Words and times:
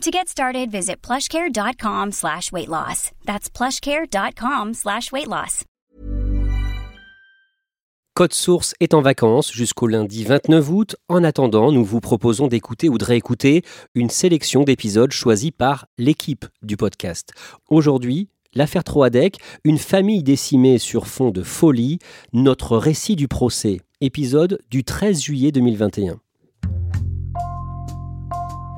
To 0.00 0.10
get 0.10 0.28
started, 0.28 0.70
visit 0.70 1.02
plushcare.com 1.02 2.12
slash 2.12 2.50
weight 2.52 2.68
loss. 2.68 3.10
That's 3.26 3.50
plushcare.com 3.50 4.72
slash 4.72 5.12
weight 5.12 5.28
loss. 5.28 5.64
Code 8.14 8.32
Source 8.32 8.74
est 8.80 8.94
en 8.94 9.02
vacances 9.02 9.52
jusqu'au 9.52 9.86
lundi 9.86 10.24
29 10.24 10.70
août. 10.70 10.96
En 11.08 11.22
attendant, 11.22 11.70
nous 11.70 11.84
vous 11.84 12.00
proposons 12.00 12.48
d'écouter 12.48 12.88
ou 12.88 12.96
de 12.96 13.04
réécouter 13.04 13.62
une 13.94 14.08
sélection 14.08 14.64
d'épisodes 14.64 15.12
choisis 15.12 15.50
par 15.50 15.86
l'équipe 15.98 16.46
du 16.62 16.76
podcast. 16.78 17.32
Aujourd'hui, 17.68 18.28
L'affaire 18.52 18.82
Troadec, 18.82 19.36
une 19.62 19.78
famille 19.78 20.24
décimée 20.24 20.78
sur 20.78 21.06
fond 21.06 21.30
de 21.30 21.44
folie, 21.44 22.00
notre 22.32 22.76
récit 22.76 23.14
du 23.14 23.28
procès, 23.28 23.80
épisode 24.00 24.58
du 24.70 24.82
13 24.82 25.22
juillet 25.22 25.52
2021. 25.52 26.20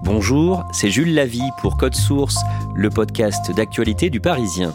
Bonjour, 0.05 0.65
c'est 0.73 0.91
Jules 0.91 1.15
Lavie 1.15 1.49
pour 1.61 1.77
Code 1.77 1.95
Source, 1.95 2.37
le 2.75 2.91
podcast 2.91 3.55
d'actualité 3.55 4.11
du 4.11 4.19
Parisien. 4.19 4.75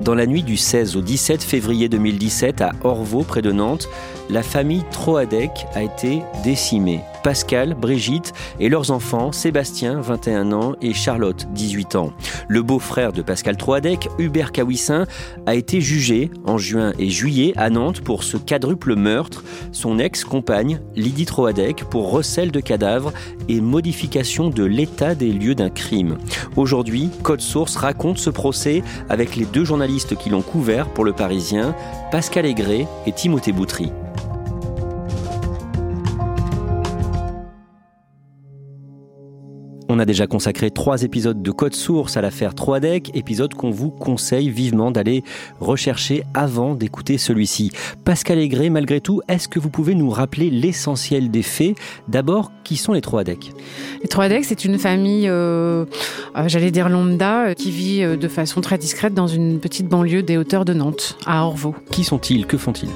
Dans 0.00 0.14
la 0.14 0.26
nuit 0.26 0.44
du 0.44 0.56
16 0.56 0.96
au 0.96 1.00
17 1.00 1.42
février 1.42 1.88
2017 1.88 2.60
à 2.60 2.70
Orvaux, 2.84 3.24
près 3.24 3.42
de 3.42 3.50
Nantes, 3.50 3.88
la 4.30 4.44
famille 4.44 4.84
Troadec 4.92 5.66
a 5.74 5.82
été 5.82 6.22
décimée. 6.44 7.00
Pascal, 7.22 7.74
Brigitte 7.74 8.32
et 8.60 8.68
leurs 8.68 8.90
enfants, 8.90 9.32
Sébastien, 9.32 10.00
21 10.00 10.52
ans, 10.52 10.74
et 10.80 10.92
Charlotte, 10.92 11.46
18 11.52 11.96
ans. 11.96 12.12
Le 12.48 12.62
beau-frère 12.62 13.12
de 13.12 13.22
Pascal 13.22 13.56
Troadec, 13.56 14.08
Hubert 14.18 14.52
Kawissin, 14.52 15.06
a 15.46 15.54
été 15.54 15.80
jugé 15.80 16.30
en 16.44 16.58
juin 16.58 16.92
et 16.98 17.08
juillet 17.08 17.52
à 17.56 17.70
Nantes 17.70 18.00
pour 18.00 18.24
ce 18.24 18.36
quadruple 18.36 18.96
meurtre. 18.96 19.44
Son 19.72 19.98
ex-compagne, 19.98 20.80
Lydie 20.96 21.26
Troadec, 21.26 21.84
pour 21.84 22.10
recel 22.10 22.50
de 22.50 22.60
cadavres 22.60 23.12
et 23.48 23.60
modification 23.60 24.48
de 24.48 24.64
l'état 24.64 25.14
des 25.14 25.32
lieux 25.32 25.54
d'un 25.54 25.70
crime. 25.70 26.18
Aujourd'hui, 26.56 27.10
Code 27.22 27.40
Source 27.40 27.76
raconte 27.76 28.18
ce 28.18 28.30
procès 28.30 28.82
avec 29.08 29.36
les 29.36 29.44
deux 29.44 29.64
journalistes 29.64 30.16
qui 30.16 30.30
l'ont 30.30 30.42
couvert 30.42 30.88
pour 30.88 31.04
le 31.04 31.12
Parisien, 31.12 31.74
Pascal 32.10 32.46
Aigret 32.46 32.86
et 33.06 33.12
Timothée 33.12 33.52
Boutry. 33.52 33.90
A 40.02 40.04
déjà 40.04 40.26
consacré 40.26 40.72
trois 40.72 41.04
épisodes 41.04 41.40
de 41.40 41.50
Code 41.52 41.74
Source 41.74 42.16
à 42.16 42.22
l'affaire 42.22 42.54
3DEC, 42.54 43.10
épisode 43.14 43.54
qu'on 43.54 43.70
vous 43.70 43.90
conseille 43.90 44.50
vivement 44.50 44.90
d'aller 44.90 45.22
rechercher 45.60 46.24
avant 46.34 46.74
d'écouter 46.74 47.18
celui-ci. 47.18 47.70
Pascal 48.04 48.38
Aigret, 48.38 48.68
malgré 48.68 49.00
tout, 49.00 49.20
est-ce 49.28 49.46
que 49.46 49.60
vous 49.60 49.70
pouvez 49.70 49.94
nous 49.94 50.10
rappeler 50.10 50.50
l'essentiel 50.50 51.30
des 51.30 51.42
faits? 51.42 51.76
D'abord, 52.08 52.50
qui 52.64 52.76
sont 52.76 52.92
les 52.92 53.00
3DEC 53.00 53.52
Les 54.02 54.08
3DEC, 54.08 54.42
c'est 54.42 54.64
une 54.64 54.76
famille, 54.76 55.28
euh, 55.28 55.84
euh, 56.36 56.48
j'allais 56.48 56.72
dire 56.72 56.88
lambda, 56.88 57.46
euh, 57.46 57.54
qui 57.54 57.70
vit 57.70 58.02
de 58.02 58.28
façon 58.28 58.60
très 58.60 58.78
discrète 58.78 59.14
dans 59.14 59.28
une 59.28 59.60
petite 59.60 59.86
banlieue 59.86 60.24
des 60.24 60.36
hauteurs 60.36 60.64
de 60.64 60.74
Nantes, 60.74 61.16
à 61.26 61.44
Orvaux. 61.44 61.76
Qui 61.92 62.02
sont-ils? 62.02 62.46
Que 62.46 62.56
font-ils? 62.56 62.90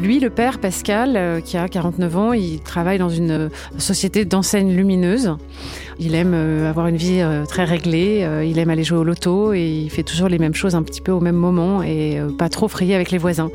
Lui, 0.00 0.20
le 0.20 0.30
père 0.30 0.60
Pascal, 0.60 1.42
qui 1.42 1.56
a 1.56 1.68
49 1.68 2.16
ans, 2.16 2.32
il 2.32 2.60
travaille 2.60 2.98
dans 2.98 3.08
une 3.08 3.50
société 3.78 4.24
d'enseignes 4.24 4.76
lumineuses. 4.76 5.34
Il 5.98 6.14
aime 6.14 6.32
euh, 6.34 6.68
avoir 6.68 6.86
une 6.86 6.96
vie 6.96 7.20
euh, 7.20 7.44
très 7.44 7.64
réglée, 7.64 8.20
euh, 8.22 8.44
il 8.44 8.58
aime 8.58 8.70
aller 8.70 8.84
jouer 8.84 8.98
au 8.98 9.04
loto 9.04 9.52
et 9.52 9.66
il 9.66 9.90
fait 9.90 10.02
toujours 10.02 10.28
les 10.28 10.38
mêmes 10.38 10.54
choses 10.54 10.74
un 10.74 10.82
petit 10.82 11.00
peu 11.00 11.12
au 11.12 11.20
même 11.20 11.36
moment 11.36 11.82
et 11.82 12.20
pas 12.38 12.48
trop 12.48 12.68
frayer 12.68 12.94
avec 12.94 13.10
les 13.10 13.18
voisins. 13.18 13.50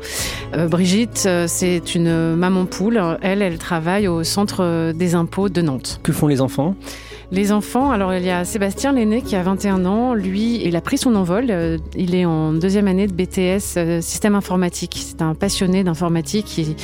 Brigitte, 0.70 1.28
c'est 1.46 1.94
une 1.94 2.34
maman 2.34 2.64
poule. 2.64 3.00
Elle, 3.22 3.42
elle 3.42 3.58
travaille 3.58 4.08
au 4.08 4.24
centre 4.24 4.92
des 4.92 5.14
impôts 5.14 5.48
de 5.48 5.62
Nantes. 5.62 6.00
Que 6.02 6.12
font 6.12 6.26
les 6.26 6.40
enfants? 6.40 6.74
Les 7.30 7.52
enfants, 7.52 7.90
alors 7.90 8.14
il 8.14 8.24
y 8.24 8.30
a 8.30 8.46
Sébastien 8.46 8.92
l'aîné 8.92 9.20
qui 9.20 9.36
a 9.36 9.42
21 9.42 9.84
ans. 9.84 10.14
Lui, 10.14 10.62
il 10.64 10.74
a 10.76 10.80
pris 10.80 10.96
son 10.96 11.14
envol. 11.14 11.48
Euh, 11.50 11.76
Il 11.94 12.14
est 12.14 12.24
en 12.24 12.54
deuxième 12.54 12.88
année 12.88 13.06
de 13.06 13.12
BTS 13.12 13.76
euh, 13.76 14.00
système 14.00 14.34
informatique. 14.34 14.98
C'est 15.06 15.20
un 15.20 15.34
passionné 15.34 15.84
d'informatique. 15.84 16.56
Il, 16.56 16.74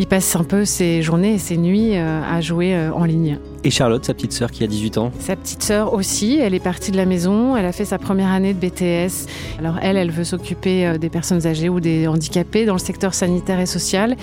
il 0.00 0.08
passe 0.08 0.34
un 0.34 0.42
peu 0.42 0.64
ses 0.64 1.02
journées 1.02 1.34
et 1.34 1.38
ses 1.38 1.56
nuits 1.56 1.96
euh, 1.96 2.20
à 2.20 2.40
jouer 2.40 2.76
en 2.76 3.04
ligne. 3.04 3.38
Et 3.62 3.70
Charlotte, 3.70 4.04
sa 4.04 4.12
petite 4.12 4.32
sœur 4.32 4.50
qui 4.50 4.64
a 4.64 4.66
18 4.66 4.98
ans? 4.98 5.12
Sa 5.20 5.36
petite 5.36 5.62
sœur 5.62 5.94
aussi, 5.94 6.36
elle 6.40 6.54
est 6.54 6.60
partie 6.60 6.90
de 6.90 6.96
la 6.96 7.06
maison, 7.06 7.56
elle 7.56 7.64
a 7.64 7.72
fait 7.72 7.84
sa 7.84 7.98
première 7.98 8.32
année 8.32 8.54
de 8.54 8.58
BTS. 8.58 9.28
Alors 9.60 9.76
elle, 9.80 9.96
elle 9.96 10.10
veut 10.10 10.24
s'occuper 10.24 10.98
des 10.98 11.10
personnes 11.10 11.46
âgées 11.46 11.68
ou 11.68 11.78
des 11.78 12.08
handicapés 12.08 12.64
dans 12.64 12.74
le 12.74 12.80
secteur 12.80 13.14
sanitaire 13.14 13.60
et 13.60 13.66
social. 13.66 14.16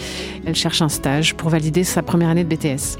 Elle 0.46 0.56
cherche 0.56 0.82
un 0.82 0.90
stage 0.90 1.36
pour 1.36 1.50
valider 1.50 1.86
sa 1.86 2.04
première 2.04 2.30
année 2.30 2.44
de 2.44 2.54
BTS. 2.54 3.00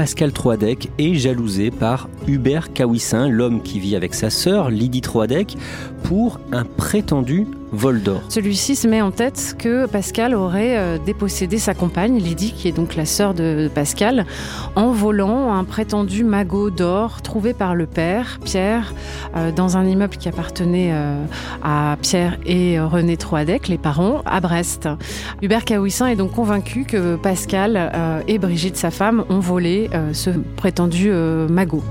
Pascal 0.00 0.32
Troadec 0.32 0.88
est 0.96 1.12
jalousé 1.12 1.70
par 1.70 2.08
Hubert 2.26 2.72
Kawissin, 2.72 3.28
l'homme 3.28 3.60
qui 3.62 3.78
vit 3.78 3.96
avec 3.96 4.14
sa 4.14 4.30
sœur, 4.30 4.70
Lydie 4.70 5.02
Troadec, 5.02 5.58
pour 6.04 6.40
un 6.52 6.64
prétendu 6.64 7.46
Celui-ci 8.28 8.74
se 8.74 8.88
met 8.88 9.00
en 9.00 9.10
tête 9.10 9.54
que 9.58 9.86
Pascal 9.86 10.34
aurait 10.34 10.76
euh, 10.76 10.98
dépossédé 10.98 11.58
sa 11.58 11.72
compagne, 11.72 12.18
Lydie, 12.18 12.52
qui 12.52 12.68
est 12.68 12.72
donc 12.72 12.96
la 12.96 13.04
sœur 13.04 13.32
de 13.32 13.70
Pascal, 13.72 14.26
en 14.74 14.90
volant 14.90 15.52
un 15.52 15.64
prétendu 15.64 16.24
magot 16.24 16.70
d'or 16.70 17.22
trouvé 17.22 17.54
par 17.54 17.74
le 17.74 17.86
père, 17.86 18.40
Pierre, 18.44 18.92
euh, 19.36 19.52
dans 19.52 19.76
un 19.76 19.86
immeuble 19.86 20.16
qui 20.16 20.28
appartenait 20.28 20.90
euh, 20.92 21.24
à 21.62 21.96
Pierre 22.02 22.38
et 22.44 22.80
René 22.80 23.16
Troadec, 23.16 23.68
les 23.68 23.78
parents, 23.78 24.22
à 24.26 24.40
Brest. 24.40 24.88
Hubert 25.40 25.64
Kawissin 25.64 26.06
est 26.06 26.16
donc 26.16 26.32
convaincu 26.32 26.84
que 26.84 27.16
Pascal 27.16 28.22
et 28.26 28.38
Brigitte, 28.38 28.76
sa 28.76 28.90
femme, 28.90 29.24
ont 29.28 29.40
volé 29.40 29.90
ce 30.12 30.30
prétendu 30.56 31.10
magot. 31.48 31.82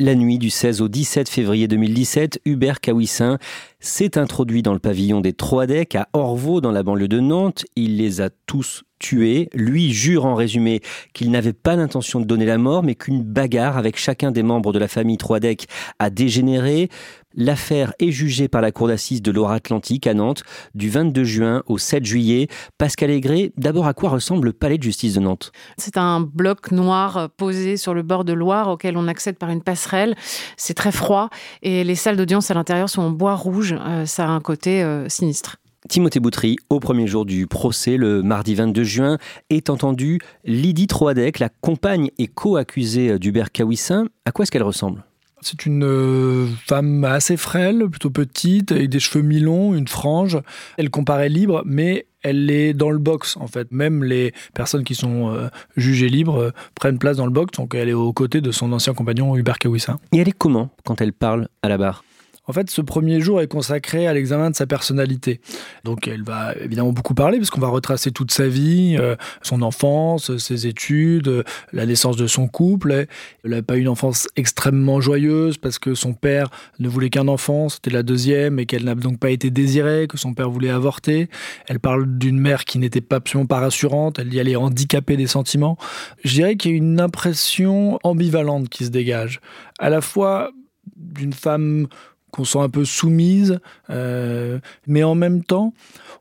La 0.00 0.14
nuit 0.14 0.38
du 0.38 0.48
16 0.48 0.80
au 0.80 0.86
17 0.86 1.28
février 1.28 1.66
2017, 1.66 2.42
Hubert 2.44 2.80
Kawissin 2.80 3.38
s'est 3.80 4.16
introduit 4.16 4.62
dans 4.62 4.72
le 4.72 4.78
pavillon 4.78 5.20
des 5.20 5.32
Troadec 5.32 5.96
à 5.96 6.08
Orvaux 6.12 6.60
dans 6.60 6.70
la 6.70 6.84
banlieue 6.84 7.08
de 7.08 7.18
Nantes. 7.18 7.64
Il 7.74 7.96
les 7.96 8.20
a 8.20 8.30
tous 8.46 8.84
tués. 9.00 9.48
Lui 9.54 9.92
jure 9.92 10.24
en 10.24 10.36
résumé 10.36 10.82
qu'il 11.14 11.32
n'avait 11.32 11.52
pas 11.52 11.74
l'intention 11.74 12.20
de 12.20 12.26
donner 12.26 12.46
la 12.46 12.58
mort, 12.58 12.84
mais 12.84 12.94
qu'une 12.94 13.24
bagarre 13.24 13.76
avec 13.76 13.98
chacun 13.98 14.30
des 14.30 14.44
membres 14.44 14.72
de 14.72 14.78
la 14.78 14.86
famille 14.86 15.16
Troadec 15.16 15.66
a 15.98 16.10
dégénéré. 16.10 16.90
L'affaire 17.40 17.92
est 18.00 18.10
jugée 18.10 18.48
par 18.48 18.60
la 18.60 18.72
cour 18.72 18.88
d'assises 18.88 19.22
de 19.22 19.30
Loire-Atlantique 19.30 20.08
à 20.08 20.14
Nantes 20.14 20.42
du 20.74 20.90
22 20.90 21.22
juin 21.22 21.62
au 21.66 21.78
7 21.78 22.04
juillet. 22.04 22.48
Pascal 22.78 23.10
Aigret, 23.10 23.52
d'abord 23.56 23.86
à 23.86 23.94
quoi 23.94 24.10
ressemble 24.10 24.46
le 24.46 24.52
palais 24.52 24.76
de 24.76 24.82
justice 24.82 25.14
de 25.14 25.20
Nantes? 25.20 25.52
C'est 25.76 25.98
un 25.98 26.20
bloc 26.20 26.72
noir 26.72 27.30
posé 27.36 27.76
sur 27.76 27.94
le 27.94 28.02
bord 28.02 28.24
de 28.24 28.32
Loire 28.32 28.66
auquel 28.66 28.96
on 28.96 29.06
accède 29.06 29.38
par 29.38 29.50
une 29.50 29.62
passerelle. 29.62 30.16
C'est 30.56 30.74
très 30.74 30.90
froid 30.90 31.30
et 31.62 31.84
les 31.84 31.94
salles 31.94 32.16
d'audience 32.16 32.50
à 32.50 32.54
l'intérieur 32.54 32.88
sont 32.88 33.02
en 33.02 33.10
bois 33.10 33.36
rouge. 33.36 33.76
Euh, 33.86 34.04
ça 34.04 34.26
a 34.26 34.30
un 34.30 34.40
côté 34.40 34.82
euh, 34.82 35.08
sinistre. 35.08 35.58
Timothée 35.88 36.18
Boutry, 36.18 36.56
au 36.70 36.80
premier 36.80 37.06
jour 37.06 37.24
du 37.24 37.46
procès, 37.46 37.96
le 37.96 38.24
mardi 38.24 38.56
22 38.56 38.82
juin, 38.82 39.18
est 39.48 39.70
entendu 39.70 40.18
Lydie 40.44 40.88
Troadec, 40.88 41.38
la 41.38 41.50
compagne 41.50 42.10
et 42.18 42.26
co-accusée 42.26 43.20
d'Hubert 43.20 43.52
Kawissin. 43.52 44.06
À 44.24 44.32
quoi 44.32 44.42
est-ce 44.42 44.50
qu'elle 44.50 44.64
ressemble? 44.64 45.04
C'est 45.40 45.66
une 45.66 45.84
euh, 45.84 46.46
femme 46.66 47.04
assez 47.04 47.36
frêle, 47.36 47.88
plutôt 47.88 48.10
petite, 48.10 48.72
avec 48.72 48.90
des 48.90 49.00
cheveux 49.00 49.22
mi-longs, 49.22 49.74
une 49.74 49.88
frange. 49.88 50.38
Elle 50.76 50.90
comparaît 50.90 51.28
libre, 51.28 51.62
mais 51.64 52.06
elle 52.22 52.50
est 52.50 52.74
dans 52.74 52.90
le 52.90 52.98
box 52.98 53.36
en 53.36 53.46
fait. 53.46 53.70
Même 53.70 54.02
les 54.02 54.32
personnes 54.54 54.84
qui 54.84 54.94
sont 54.94 55.34
euh, 55.34 55.48
jugées 55.76 56.08
libres 56.08 56.40
euh, 56.40 56.50
prennent 56.74 56.98
place 56.98 57.16
dans 57.16 57.26
le 57.26 57.32
box, 57.32 57.56
donc 57.56 57.74
elle 57.74 57.88
est 57.88 57.94
aux 57.94 58.12
côtés 58.12 58.40
de 58.40 58.50
son 58.50 58.72
ancien 58.72 58.94
compagnon 58.94 59.36
Hubert 59.36 59.58
Kawissa. 59.58 59.98
Et 60.12 60.18
elle 60.18 60.28
est 60.28 60.36
comment 60.36 60.70
quand 60.84 61.00
elle 61.00 61.12
parle 61.12 61.48
à 61.62 61.68
la 61.68 61.78
barre? 61.78 62.04
En 62.48 62.52
fait, 62.52 62.70
ce 62.70 62.80
premier 62.80 63.20
jour 63.20 63.42
est 63.42 63.46
consacré 63.46 64.06
à 64.06 64.14
l'examen 64.14 64.50
de 64.50 64.56
sa 64.56 64.66
personnalité. 64.66 65.40
Donc, 65.84 66.08
elle 66.08 66.22
va 66.22 66.54
évidemment 66.56 66.92
beaucoup 66.92 67.14
parler, 67.14 67.36
parce 67.36 67.50
qu'on 67.50 67.60
va 67.60 67.68
retracer 67.68 68.10
toute 68.10 68.32
sa 68.32 68.48
vie, 68.48 68.96
euh, 68.98 69.16
son 69.42 69.60
enfance, 69.60 70.36
ses 70.38 70.66
études, 70.66 71.44
la 71.74 71.84
naissance 71.84 72.16
de 72.16 72.26
son 72.26 72.48
couple. 72.48 73.06
Elle 73.44 73.50
n'a 73.50 73.62
pas 73.62 73.76
eu 73.76 73.80
une 73.80 73.88
enfance 73.88 74.28
extrêmement 74.34 75.00
joyeuse, 75.02 75.58
parce 75.58 75.78
que 75.78 75.94
son 75.94 76.14
père 76.14 76.48
ne 76.78 76.88
voulait 76.88 77.10
qu'un 77.10 77.28
enfant, 77.28 77.68
c'était 77.68 77.90
la 77.90 78.02
deuxième, 78.02 78.58
et 78.58 78.64
qu'elle 78.64 78.84
n'a 78.84 78.94
donc 78.94 79.18
pas 79.18 79.30
été 79.30 79.50
désirée, 79.50 80.06
que 80.08 80.16
son 80.16 80.32
père 80.32 80.48
voulait 80.48 80.70
avorter. 80.70 81.28
Elle 81.66 81.80
parle 81.80 82.18
d'une 82.18 82.40
mère 82.40 82.64
qui 82.64 82.78
n'était 82.78 83.02
pas 83.02 83.16
absolument 83.16 83.46
pas 83.46 83.60
rassurante, 83.60 84.18
elle 84.18 84.30
dit 84.30 84.38
elle 84.38 84.48
est 84.48 84.56
handicapée 84.56 85.18
des 85.18 85.26
sentiments. 85.26 85.76
Je 86.24 86.32
dirais 86.32 86.56
qu'il 86.56 86.70
y 86.70 86.74
a 86.74 86.76
une 86.78 86.98
impression 86.98 87.98
ambivalente 88.04 88.70
qui 88.70 88.86
se 88.86 88.90
dégage, 88.90 89.40
à 89.78 89.90
la 89.90 90.00
fois 90.00 90.50
d'une 90.96 91.32
femme 91.34 91.88
qu'on 92.30 92.44
sent 92.44 92.58
un 92.58 92.68
peu 92.68 92.84
soumise, 92.84 93.58
euh, 93.90 94.58
mais 94.86 95.02
en 95.02 95.14
même 95.14 95.42
temps, 95.42 95.72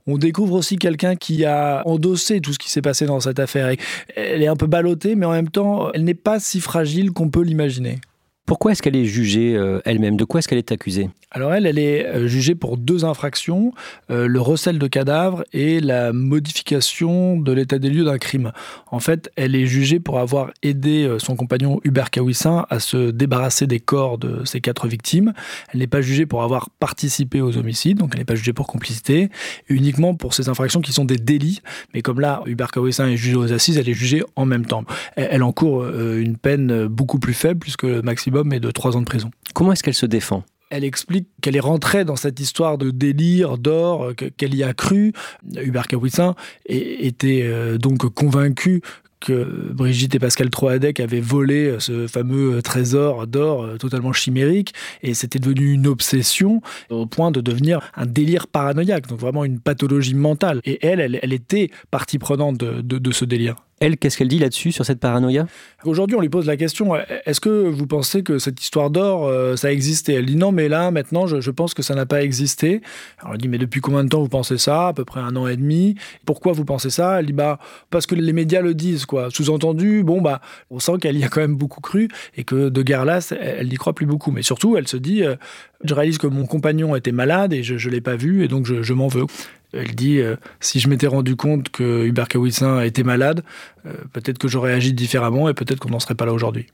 on 0.05 0.17
découvre 0.17 0.55
aussi 0.55 0.77
quelqu'un 0.77 1.15
qui 1.15 1.45
a 1.45 1.81
endossé 1.85 2.39
tout 2.39 2.53
ce 2.53 2.59
qui 2.59 2.69
s'est 2.69 2.81
passé 2.81 3.05
dans 3.05 3.19
cette 3.19 3.39
affaire. 3.39 3.75
Elle 4.15 4.41
est 4.41 4.47
un 4.47 4.55
peu 4.55 4.67
ballottée, 4.67 5.15
mais 5.15 5.25
en 5.25 5.31
même 5.31 5.49
temps, 5.49 5.91
elle 5.91 6.03
n'est 6.03 6.13
pas 6.13 6.39
si 6.39 6.61
fragile 6.61 7.11
qu'on 7.11 7.29
peut 7.29 7.43
l'imaginer. 7.43 7.99
Pourquoi 8.45 8.71
est-ce 8.71 8.81
qu'elle 8.81 8.95
est 8.95 9.05
jugée 9.05 9.55
euh, 9.55 9.81
elle-même? 9.83 10.15
De 10.15 10.23
quoi 10.23 10.39
est-ce 10.39 10.47
qu'elle 10.47 10.57
est 10.57 10.71
accusée? 10.71 11.09
Alors 11.31 11.53
elle, 11.53 11.65
elle 11.65 11.77
est 11.77 12.05
euh, 12.05 12.27
jugée 12.27 12.55
pour 12.55 12.77
deux 12.77 13.03
infractions, 13.03 13.73
euh, 14.09 14.27
le 14.27 14.39
recel 14.39 14.79
de 14.79 14.87
cadavres 14.87 15.43
et 15.51 15.81
la 15.81 16.13
modification 16.13 17.37
de 17.37 17.51
l'état 17.51 17.79
des 17.79 17.89
lieux 17.89 18.05
d'un 18.05 18.17
crime. 18.17 18.53
En 18.91 18.99
fait, 18.99 19.29
elle 19.35 19.55
est 19.55 19.65
jugée 19.65 19.99
pour 19.99 20.19
avoir 20.19 20.51
aidé 20.63 21.17
son 21.19 21.35
compagnon 21.35 21.81
Hubert 21.83 22.11
Kawissin 22.11 22.65
à 22.69 22.79
se 22.79 23.11
débarrasser 23.11 23.67
des 23.67 23.79
corps 23.81 24.17
de 24.17 24.45
ses 24.45 24.61
quatre 24.61 24.87
victimes. 24.87 25.33
Elle 25.73 25.81
n'est 25.81 25.87
pas 25.87 26.01
jugée 26.01 26.25
pour 26.25 26.43
avoir 26.43 26.69
participé 26.79 27.41
aux 27.41 27.57
homicides, 27.57 27.97
donc 27.97 28.11
elle 28.13 28.19
n'est 28.19 28.25
pas 28.25 28.35
jugée 28.35 28.53
pour 28.53 28.67
complicité, 28.67 29.29
uniquement 29.67 30.15
pour 30.15 30.33
ces 30.33 30.47
infractions 30.47 30.81
qui 30.81 30.93
sont 30.93 31.05
des 31.05 31.17
délits. 31.17 31.61
Mais 31.93 32.01
comme 32.01 32.21
là, 32.21 32.41
Hubert 32.45 32.71
Kawissin 32.71 33.07
est 33.07 33.17
jugé 33.17 33.35
aux 33.35 33.51
assises, 33.51 33.77
elle 33.77 33.89
est 33.89 33.93
jugée 33.93 34.23
en 34.35 34.45
même 34.45 34.65
temps. 34.65 34.85
Elle, 35.15 35.27
elle 35.31 35.43
encourt 35.43 35.85
une 35.87 36.37
peine 36.37 36.87
beaucoup 36.87 37.19
plus 37.19 37.33
faible 37.33 37.59
puisque 37.59 37.83
le 37.83 38.01
maximum 38.01 38.47
mais 38.47 38.59
de 38.59 38.71
trois 38.71 38.95
ans 38.95 39.01
de 39.01 39.05
prison. 39.05 39.31
Comment 39.53 39.73
est-ce 39.73 39.83
qu'elle 39.83 39.93
se 39.93 40.05
défend? 40.05 40.43
Elle 40.69 40.83
explique 40.83 41.27
qu'elle 41.41 41.55
est 41.55 41.61
rentrée 41.61 42.05
dans 42.05 42.15
cette 42.15 42.39
histoire 42.39 42.77
de 42.77 42.91
délire, 42.91 43.57
d'or, 43.57 44.11
qu'elle 44.37 44.55
y 44.55 44.63
a 44.63 44.73
cru. 44.73 45.13
Hubert 45.55 45.87
Kawissin 45.87 46.35
était 46.67 47.43
euh, 47.43 47.77
donc 47.77 48.07
convaincu 48.13 48.81
que 49.19 49.73
Brigitte 49.73 50.13
et 50.13 50.19
Pascal 50.19 50.51
Troadec 50.51 50.99
avaient 50.99 51.21
volé 51.21 51.65
euh, 51.65 51.79
ce 51.79 52.05
fameux 52.05 52.61
trésor 52.61 53.25
d'or 53.25 53.63
euh, 53.63 53.77
totalement 53.77 54.13
chimérique 54.13 54.73
et 55.01 55.15
c'était 55.15 55.39
devenu 55.39 55.71
une 55.71 55.87
obsession 55.87 56.61
au 56.91 57.07
point 57.07 57.31
de 57.31 57.41
devenir 57.41 57.79
un 57.95 58.05
délire 58.05 58.47
paranoïaque, 58.47 59.07
donc 59.07 59.19
vraiment 59.19 59.43
une 59.43 59.59
pathologie 59.59 60.13
mentale. 60.13 60.61
Et 60.65 60.85
elle, 60.85 60.99
elle, 60.99 61.33
était 61.33 61.71
partie 61.89 62.19
prenante 62.19 62.57
de 62.57 63.11
ce 63.11 63.25
délire. 63.25 63.66
Elle, 63.79 63.97
qu'est-ce 63.97 64.17
qu'elle 64.17 64.27
dit 64.27 64.39
là-dessus, 64.39 64.71
sur 64.71 64.85
cette 64.85 64.99
paranoïa? 64.99 65.45
Aujourd'hui, 65.85 66.15
on 66.15 66.21
lui 66.21 66.29
pose 66.29 66.47
la 66.47 66.57
question 66.57 66.95
est-ce 67.25 67.39
que 67.39 67.49
vous 67.49 67.85
pensez 67.85 68.23
que 68.23 68.39
cette 68.39 68.59
histoire 68.59 68.89
d'or, 68.89 69.27
euh, 69.27 69.55
ça 69.55 69.67
a 69.67 69.71
existé 69.71 70.13
Elle 70.13 70.25
dit 70.25 70.35
non, 70.35 70.51
mais 70.51 70.67
là, 70.67 70.89
maintenant, 70.89 71.27
je, 71.27 71.51
pense 71.51 71.75
que 71.75 71.83
ça 71.83 71.93
n'a 71.93 72.07
pas 72.07 72.23
existé. 72.23 72.81
Alors, 73.19 73.35
elle 73.35 73.41
dit 73.41 73.47
mais 73.47 73.59
depuis 73.59 73.79
combien 73.79 74.03
de 74.03 74.09
temps 74.09 74.21
vous 74.21 74.29
pensez 74.29 74.57
ça? 74.57 74.87
À 74.87 74.93
peu 74.93 75.05
près 75.05 75.19
un 75.19 75.35
an 75.35 75.47
et 75.47 75.57
demi. 75.57 75.95
Pourquoi 76.25 76.53
vous 76.53 76.65
pensez 76.65 76.89
ça? 76.89 77.19
Elle 77.19 77.27
dit 77.27 77.33
bah, 77.33 77.59
parce 77.91 78.07
que 78.07 78.15
les 78.15 78.33
médias 78.33 78.61
le 78.61 78.73
disent, 78.73 79.05
quoi. 79.05 79.29
Sous-entendu, 79.29 80.03
bon, 80.03 80.21
bah, 80.21 80.41
on 80.71 80.79
sent 80.79 80.93
qu'elle 80.99 81.17
y 81.17 81.23
a 81.23 81.29
quand 81.29 81.41
même 81.41 81.55
beaucoup 81.55 81.81
cru 81.81 82.07
et 82.35 82.43
que 82.43 82.69
de 82.69 82.81
guerre 82.81 83.05
là, 83.05 83.19
elle 83.39 83.67
n'y 83.67 83.75
croit 83.75 83.93
plus 83.93 84.07
beaucoup. 84.07 84.31
Mais 84.31 84.41
surtout, 84.41 84.75
elle 84.75 84.87
se 84.87 84.97
dit 84.97 85.23
euh, 85.23 85.35
je 85.83 85.93
réalise 85.93 86.17
que 86.17 86.27
mon 86.27 86.47
compagnon 86.47 86.95
était 86.95 87.11
malade 87.11 87.53
et 87.53 87.61
je 87.61 87.73
ne 87.73 87.93
l'ai 87.93 88.01
pas 88.01 88.15
vu 88.15 88.43
et 88.43 88.47
donc 88.47 88.65
je 88.65 88.93
m'en 88.93 89.07
veux. 89.07 89.25
Elle 89.73 89.95
dit 89.95 90.19
euh, 90.19 90.35
si 90.59 90.79
je 90.79 90.87
m'étais 90.87 91.07
rendu 91.07 91.35
compte 91.35 91.69
que 91.69 92.05
Hubert 92.05 92.27
Kawissin 92.27 92.81
était 92.81 93.03
malade, 93.03 93.43
euh, 93.85 93.93
peut-être 94.13 94.37
que 94.37 94.47
j'aurais 94.47 94.73
agi 94.73 94.93
différemment 94.93 95.49
et 95.49 95.53
peut-être 95.53 95.79
qu'on 95.79 95.89
n'en 95.89 95.99
serait 95.99 96.15
pas 96.15 96.25
là 96.25 96.33
aujourd'hui. 96.33 96.67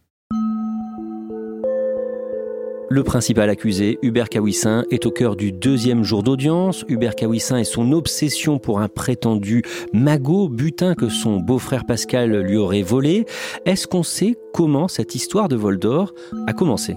Le 2.90 3.02
principal 3.02 3.50
accusé, 3.50 3.98
Hubert 4.04 4.30
Kawissin, 4.30 4.84
est 4.92 5.08
au 5.08 5.12
cœur 5.12 5.36
du 5.36 5.52
deuxième 5.52 6.04
jour 6.04 6.22
d'audience. 6.22 6.86
Hubert 6.88 7.16
Kawissin 7.16 7.58
et 7.58 7.64
son 7.64 7.92
obsession 7.92 8.60
pour 8.60 8.82
un 8.82 8.88
prétendu 8.88 9.64
magot, 9.94 10.48
butin 10.48 10.94
que 10.94 11.10
son 11.10 11.38
beau-frère 11.38 11.86
Pascal 11.86 12.42
lui 12.42 12.58
aurait 12.58 12.84
volé. 12.84 13.26
Est-ce 13.66 13.88
qu'on 13.88 14.04
sait 14.04 14.36
comment 14.54 14.88
cette 14.88 15.16
histoire 15.16 15.50
de 15.50 15.56
vol 15.56 15.80
d'or 15.80 16.14
a 16.46 16.54
commencé? 16.54 16.96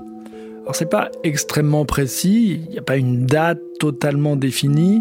Alors 0.64 0.76
c'est 0.76 0.90
pas 0.90 1.10
extrêmement 1.22 1.86
précis, 1.86 2.60
il 2.66 2.72
n'y 2.72 2.78
a 2.78 2.82
pas 2.82 2.98
une 2.98 3.24
date 3.24 3.60
totalement 3.78 4.36
définie. 4.36 5.00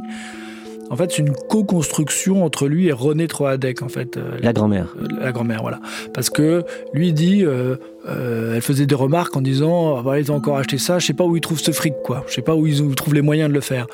En 0.89 0.95
fait, 0.95 1.11
c'est 1.11 1.23
une 1.23 1.33
co-construction 1.33 2.45
entre 2.45 2.67
lui 2.67 2.87
et 2.87 2.91
René 2.91 3.27
Troadec, 3.27 3.81
en 3.81 3.89
fait. 3.89 4.17
Euh, 4.17 4.37
la 4.41 4.53
grand-mère. 4.53 4.95
Euh, 5.01 5.07
la 5.19 5.31
grand-mère, 5.31 5.61
voilà. 5.61 5.79
Parce 6.13 6.29
que 6.29 6.63
lui 6.93 7.11
dit, 7.11 7.43
euh, 7.43 7.75
elle 8.07 8.61
faisait 8.61 8.85
des 8.85 8.95
remarques 8.95 9.35
en 9.35 9.41
disant, 9.41 10.03
ah, 10.07 10.19
ils 10.19 10.31
ont 10.31 10.35
encore 10.35 10.57
acheté 10.57 10.77
ça, 10.77 10.99
je 10.99 11.07
sais 11.07 11.13
pas 11.13 11.23
où 11.23 11.35
ils 11.35 11.41
trouvent 11.41 11.59
ce 11.59 11.71
fric, 11.71 11.95
quoi. 12.03 12.23
Je 12.27 12.33
sais 12.33 12.41
pas 12.41 12.55
où 12.55 12.67
ils 12.67 12.93
trouvent 12.95 13.15
les 13.15 13.23
moyens 13.23 13.49
de 13.49 13.53
le 13.53 13.61
faire. 13.61 13.87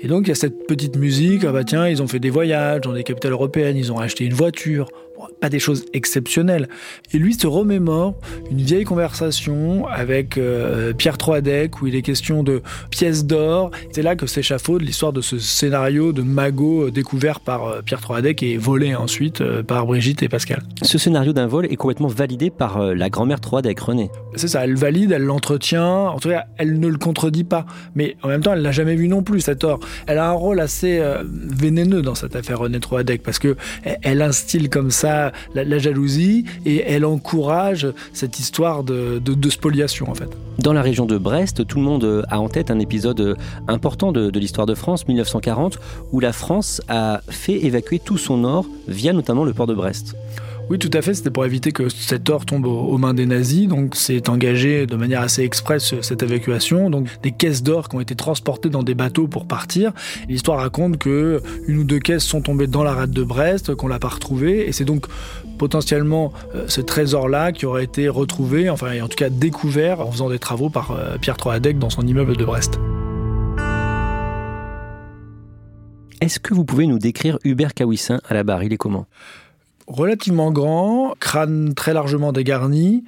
Et 0.00 0.06
donc, 0.06 0.26
il 0.26 0.28
y 0.28 0.32
a 0.32 0.36
cette 0.36 0.66
petite 0.66 0.96
musique, 0.96 1.44
ah 1.44 1.52
bah 1.52 1.64
tiens, 1.64 1.88
ils 1.88 2.02
ont 2.02 2.06
fait 2.06 2.20
des 2.20 2.30
voyages 2.30 2.82
dans 2.82 2.92
des 2.92 3.02
capitales 3.02 3.32
européennes, 3.32 3.76
ils 3.76 3.92
ont 3.92 3.98
acheté 3.98 4.24
une 4.24 4.34
voiture 4.34 4.88
pas 5.40 5.48
des 5.48 5.58
choses 5.58 5.84
exceptionnelles. 5.92 6.68
Et 7.12 7.18
lui 7.18 7.34
se 7.34 7.46
remémore 7.46 8.14
une 8.50 8.60
vieille 8.60 8.84
conversation 8.84 9.86
avec 9.86 10.38
euh, 10.38 10.92
Pierre 10.92 11.18
Troadec 11.18 11.80
où 11.80 11.86
il 11.86 11.94
est 11.94 12.02
question 12.02 12.42
de 12.42 12.62
pièces 12.90 13.24
d'or. 13.24 13.70
C'est 13.92 14.02
là 14.02 14.16
que 14.16 14.26
s'échafaude 14.26 14.82
l'histoire 14.82 15.12
de 15.12 15.20
ce 15.20 15.38
scénario 15.38 16.12
de 16.12 16.22
magot 16.22 16.86
euh, 16.86 16.90
découvert 16.90 17.40
par 17.40 17.66
euh, 17.66 17.82
Pierre 17.82 18.00
Troadec 18.00 18.42
et 18.42 18.56
volé 18.56 18.94
ensuite 18.94 19.42
par 19.62 19.86
Brigitte 19.86 20.22
et 20.22 20.28
Pascal. 20.28 20.62
Ce 20.82 20.98
scénario 20.98 21.32
d'un 21.32 21.46
vol 21.46 21.66
est 21.66 21.76
complètement 21.76 22.08
validé 22.08 22.50
par 22.50 22.78
la 22.78 23.10
grand-mère 23.10 23.40
Troadec, 23.40 23.78
René. 23.78 24.10
C'est 24.34 24.48
ça, 24.48 24.64
elle 24.64 24.76
valide, 24.76 25.12
elle 25.12 25.24
l'entretient. 25.24 26.08
En 26.08 26.18
tout 26.18 26.28
cas, 26.28 26.44
elle 26.58 26.78
ne 26.78 26.88
le 26.88 26.98
contredit 26.98 27.44
pas. 27.44 27.66
Mais 27.94 28.16
en 28.22 28.28
même 28.28 28.42
temps, 28.42 28.52
elle 28.52 28.62
l'a 28.62 28.72
jamais 28.72 28.94
vu 28.94 29.08
non 29.08 29.22
plus, 29.22 29.40
cet 29.40 29.64
or. 29.64 29.80
Elle 30.06 30.18
a 30.18 30.28
un 30.28 30.32
rôle 30.32 30.60
assez 30.60 31.02
vénéneux 31.24 32.02
dans 32.02 32.14
cette 32.14 32.36
affaire 32.36 32.58
René 32.58 32.80
Troadec 32.80 33.22
parce 33.22 33.38
que 33.38 33.56
elle 34.02 34.22
instille 34.22 34.68
comme 34.68 34.90
ça 34.90 35.05
la, 35.54 35.78
jalousie 35.78 36.44
et 36.64 36.82
elle 36.86 37.04
encourage 37.04 37.86
cette 38.12 38.38
histoire 38.38 38.84
de, 38.84 39.20
spoliation 39.50 40.10
en 40.10 40.14
fait. 40.14 40.28
Dans 40.58 40.72
la 40.72 40.82
région 40.82 41.06
de 41.06 41.18
Brest, 41.18 41.66
tout 41.66 41.78
le 41.78 41.84
monde 41.84 42.24
a 42.28 42.40
en 42.40 42.48
tête 42.48 42.70
un 42.70 42.78
épisode 42.78 43.36
important 43.68 44.12
de, 44.12 44.30
de 44.30 44.38
l'histoire 44.40 44.66
de 44.66 44.74
France, 44.74 45.06
1940, 45.06 45.78
où 46.12 46.20
la 46.20 46.32
France 46.32 46.80
a 46.88 47.20
fait 47.28 47.64
évacuer 47.64 47.98
tout 47.98 48.18
son 48.18 48.44
or 48.44 48.66
via 48.88 49.12
notamment 49.12 49.44
le 49.44 49.52
port 49.52 49.66
de 49.66 49.74
Brest. 49.74 50.16
Oui, 50.68 50.80
tout 50.80 50.90
à 50.92 51.00
fait. 51.00 51.14
C'était 51.14 51.30
pour 51.30 51.44
éviter 51.44 51.70
que 51.70 51.88
cet 51.88 52.28
or 52.28 52.44
tombe 52.44 52.66
aux, 52.66 52.98
mains 52.98 53.14
des 53.14 53.26
nazis. 53.26 53.68
Donc, 53.68 53.94
c'est 53.94 54.28
engagé 54.28 54.86
de 54.86 54.96
manière 54.96 55.20
assez 55.20 55.42
expresse 55.42 55.94
cette 56.00 56.24
évacuation. 56.24 56.90
Donc, 56.90 57.08
des 57.22 57.30
caisses 57.30 57.62
d'or 57.62 57.88
qui 57.88 57.96
ont 57.96 58.00
été 58.00 58.16
transportées 58.16 58.68
dans 58.68 58.82
des 58.82 58.94
bateaux 58.94 59.28
pour 59.28 59.46
partir. 59.46 59.92
L'histoire 60.28 60.58
raconte 60.58 60.98
que 60.98 61.40
une 61.68 61.78
ou 61.78 61.84
deux 61.84 62.00
caisses 62.00 62.24
sont 62.24 62.40
tombées 62.40 62.66
dans 62.66 62.82
la 62.82 62.94
rade 62.94 63.12
de 63.12 63.22
Brest, 63.22 63.76
qu'on 63.76 63.86
l'a 63.86 64.00
pas 64.00 64.08
retrouvée. 64.08 64.66
Et 64.66 64.72
c'est 64.72 64.84
donc 64.84 65.06
potentiellement 65.56 66.32
euh, 66.54 66.64
ce 66.66 66.80
trésor-là 66.80 67.52
qui 67.52 67.64
aurait 67.64 67.84
été 67.84 68.08
retrouvé, 68.08 68.68
enfin, 68.68 69.00
en 69.00 69.08
tout 69.08 69.16
cas 69.16 69.30
découvert 69.30 70.00
en 70.00 70.10
faisant 70.10 70.28
des 70.28 70.38
travaux 70.38 70.68
par 70.68 70.90
euh, 70.90 71.16
Pierre 71.18 71.36
Troadec 71.36 71.78
dans 71.78 71.90
son 71.90 72.02
immeuble 72.02 72.36
de 72.36 72.44
Brest. 72.44 72.80
Est-ce 76.20 76.40
que 76.40 76.54
vous 76.54 76.64
pouvez 76.64 76.86
nous 76.86 76.98
décrire 76.98 77.38
Hubert 77.44 77.72
Kawissin 77.72 78.20
à 78.28 78.34
la 78.34 78.42
barre? 78.42 78.64
Il 78.64 78.72
est 78.72 78.78
comment? 78.78 79.06
Relativement 79.86 80.50
grand, 80.52 81.14
crâne 81.20 81.74
très 81.74 81.94
largement 81.94 82.32
dégarni. 82.32 83.04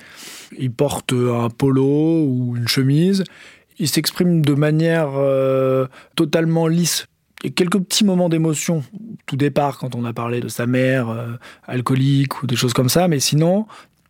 Il 0.59 0.73
porte 0.73 1.13
un 1.13 1.51
polo 1.51 2.25
ou 2.25 2.55
une 2.57 2.69
chemise. 2.69 3.25
Il 3.79 3.89
s'exprime 3.89 4.45
de 4.45 4.55
manière 4.55 5.11
euh, 5.17 5.87
totalement 6.17 6.67
lisse. 6.67 7.07
Il 7.43 7.51
y 7.51 7.51
a 7.51 7.55
quelques 7.55 7.79
petits 7.79 8.05
moments 8.05 8.29
d'émotion, 8.29 8.83
tout 9.27 9.37
départ 9.37 9.79
quand 9.79 9.95
on 9.95 10.05
a 10.05 10.13
parlé 10.13 10.41
de 10.41 10.49
sa 10.49 10.67
mère 10.67 11.09
euh, 11.09 11.29
alcoolique 11.69 12.43
ou 12.43 12.49
des 12.49 12.57
choses 12.57 12.73
comme 12.73 12.89
ça, 12.89 13.07
mais 13.07 13.21
sinon, 13.21 13.67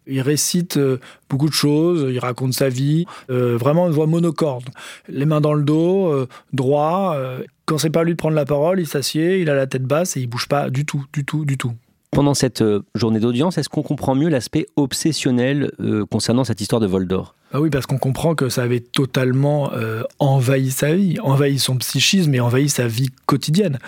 il 0.06 0.22
récite 0.22 0.78
euh, 0.78 0.98
beaucoup 1.28 1.48
de 1.48 1.54
choses, 1.54 2.06
il 2.10 2.18
raconte 2.18 2.54
sa 2.54 2.70
vie, 2.70 3.04
vraiment 3.28 3.86
une 3.88 3.92
voix 3.92 4.06
monocorde. 4.06 4.70
Les 5.08 5.26
mains 5.26 5.42
dans 5.42 5.52
le 5.52 5.62
dos, 5.62 6.26
droit. 6.54 7.18
quand 7.66 7.76
c'est 7.76 7.90
pas 7.90 8.04
lui 8.04 8.12
de 8.12 8.16
prendre 8.16 8.36
la 8.36 8.46
parole, 8.46 8.80
il 8.80 8.86
s'assied, 8.86 9.42
il 9.42 9.50
a 9.50 9.54
la 9.54 9.66
tête 9.66 9.84
basse 9.84 10.16
et 10.16 10.20
il 10.20 10.26
bouge 10.26 10.48
pas 10.48 10.70
du 10.70 10.86
tout, 10.86 11.04
du 11.12 11.26
tout, 11.26 11.44
du 11.44 11.58
tout. 11.58 11.74
Pendant 12.10 12.34
cette 12.34 12.62
euh, 12.62 12.80
journée 12.94 13.20
d'audience, 13.20 13.58
est-ce 13.58 13.68
qu'on 13.68 13.82
comprend 13.82 14.14
mieux 14.14 14.28
l'aspect 14.28 14.66
obsessionnel 14.76 15.72
euh, 15.80 16.06
concernant 16.06 16.44
cette 16.44 16.60
histoire 16.60 16.80
de 16.80 16.86
vol 16.86 17.06
d'or 17.06 17.34
ah 17.50 17.62
oui, 17.62 17.70
parce 17.70 17.86
qu'on 17.86 17.96
comprend 17.96 18.34
que 18.34 18.50
ça 18.50 18.62
avait 18.62 18.80
totalement 18.80 19.72
euh, 19.72 20.02
envahi 20.18 20.70
sa 20.70 20.94
vie, 20.94 21.18
envahi 21.20 21.58
son 21.58 21.78
psychisme 21.78 22.34
et 22.34 22.40
envahi 22.40 22.68
sa 22.68 22.86
vie 22.86 23.08
quotidienne 23.24 23.78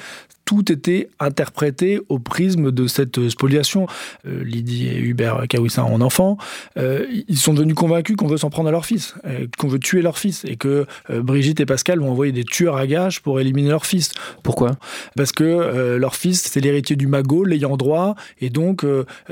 tout 0.51 0.73
était 0.73 1.09
interprété 1.21 2.01
au 2.09 2.19
prisme 2.19 2.73
de 2.73 2.89
cette 2.89 3.29
spoliation. 3.29 3.87
Euh, 4.27 4.43
Lydie 4.43 4.89
et 4.89 4.99
Hubert 4.99 5.47
Kawissin 5.49 5.85
ont 5.85 6.01
enfant. 6.01 6.39
Euh, 6.77 7.07
ils 7.29 7.39
sont 7.39 7.55
devenus 7.55 7.77
convaincus 7.77 8.17
qu'on 8.17 8.27
veut 8.27 8.37
s'en 8.37 8.51
prendre 8.51 8.69
à 8.69 8.73
leur 8.73 8.85
fils, 8.85 9.15
euh, 9.27 9.47
qu'on 9.59 9.69
veut 9.69 9.79
tuer 9.79 10.03
leur 10.03 10.19
fils, 10.19 10.45
et 10.45 10.57
que 10.57 10.87
Brigitte 11.09 11.61
et 11.61 11.67
Pascal 11.67 12.03
ont 12.03 12.11
envoyé 12.11 12.33
des 12.33 12.43
tueurs 12.43 12.79
à 12.79 12.89
gages 12.89 13.23
pour 13.23 13.39
éliminer 13.39 13.69
leur 13.69 13.87
fils. 13.87 14.11
Pourquoi? 14.43 14.73
Parce 15.15 15.31
que 15.31 15.95
leur 15.97 16.17
fils, 16.17 16.43
c'est 16.51 16.61
l'héritier 16.61 16.97
du 16.97 17.07
magot, 17.07 17.45
l'ayant 17.45 17.77
droit, 17.77 18.17
et 18.41 18.51
donc 18.51 18.85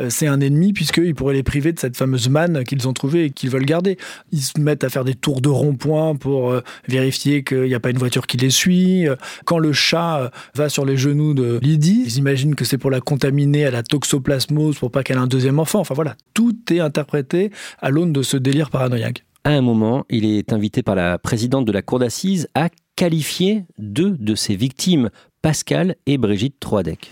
c'est 0.09 0.29
un 0.29 0.41
ennemi 0.41 0.73
puisqu'il 0.73 1.17
pourrait 1.17 1.35
les 1.35 1.43
priver 1.43 1.73
de 1.73 1.81
cette 1.81 1.97
fameuse 1.97 2.29
manne 2.29 2.63
qu'ils 2.63 2.87
ont 2.87 2.93
trouvée 2.93 3.25
et 3.25 3.31
qu'ils 3.31 3.51
veulent 3.51 3.65
garder. 3.65 3.97
Ils 4.31 4.43
se 4.43 4.61
mettent 4.61 4.85
à 4.85 4.89
faire 4.89 5.05
des 5.05 5.15
tours 5.15 5.41
de 5.41 5.49
rond-point 5.49 6.15
pour 6.15 6.55
vérifier 6.87 7.43
qu'il 7.43 7.65
n'y 7.65 7.75
a 7.75 7.81
pas 7.81 7.91
une 7.91 7.99
voiture 7.99 8.29
qui 8.29 8.37
les 8.37 8.51
suit. 8.51 9.07
Quand 9.45 9.59
le 9.59 9.73
chat 9.73 10.31
va 10.55 10.69
sur 10.69 10.85
les 10.85 10.97
jeux 10.97 11.08
de 11.15 11.59
Lydie. 11.63 12.03
Ils 12.05 12.19
imaginent 12.19 12.55
que 12.55 12.65
c'est 12.65 12.79
pour 12.79 12.91
la 12.91 13.01
contaminer 13.01 13.65
à 13.67 13.71
la 13.71 13.83
toxoplasmose 13.83 14.79
pour 14.79 14.91
pas 14.91 15.03
qu'elle 15.03 15.17
ait 15.17 15.21
un 15.21 15.27
deuxième 15.27 15.59
enfant. 15.59 15.81
Enfin 15.81 15.95
voilà, 15.95 16.17
tout 16.35 16.57
est 16.71 16.81
interprété 16.81 17.51
à 17.81 17.91
l'aune 17.91 18.13
de 18.13 18.23
ce 18.23 18.37
délire 18.37 18.71
paranoïaque. 18.71 19.25
À 19.45 19.51
un 19.51 19.63
moment, 19.63 20.05
il 20.11 20.25
est 20.25 20.53
invité 20.53 20.83
par 20.83 20.95
la 20.95 21.19
présidente 21.19 21.65
de 21.65 21.73
la 21.73 21.83
cour 21.83 21.99
d'assises 21.99 22.49
à 22.55 22.69
qualifier 22.97 23.65
deux 23.79 24.11
de 24.19 24.35
ses 24.35 24.57
victimes, 24.57 25.11
Pascal 25.41 25.97
et 26.07 26.19
Brigitte 26.19 26.61
Troadec. 26.61 27.11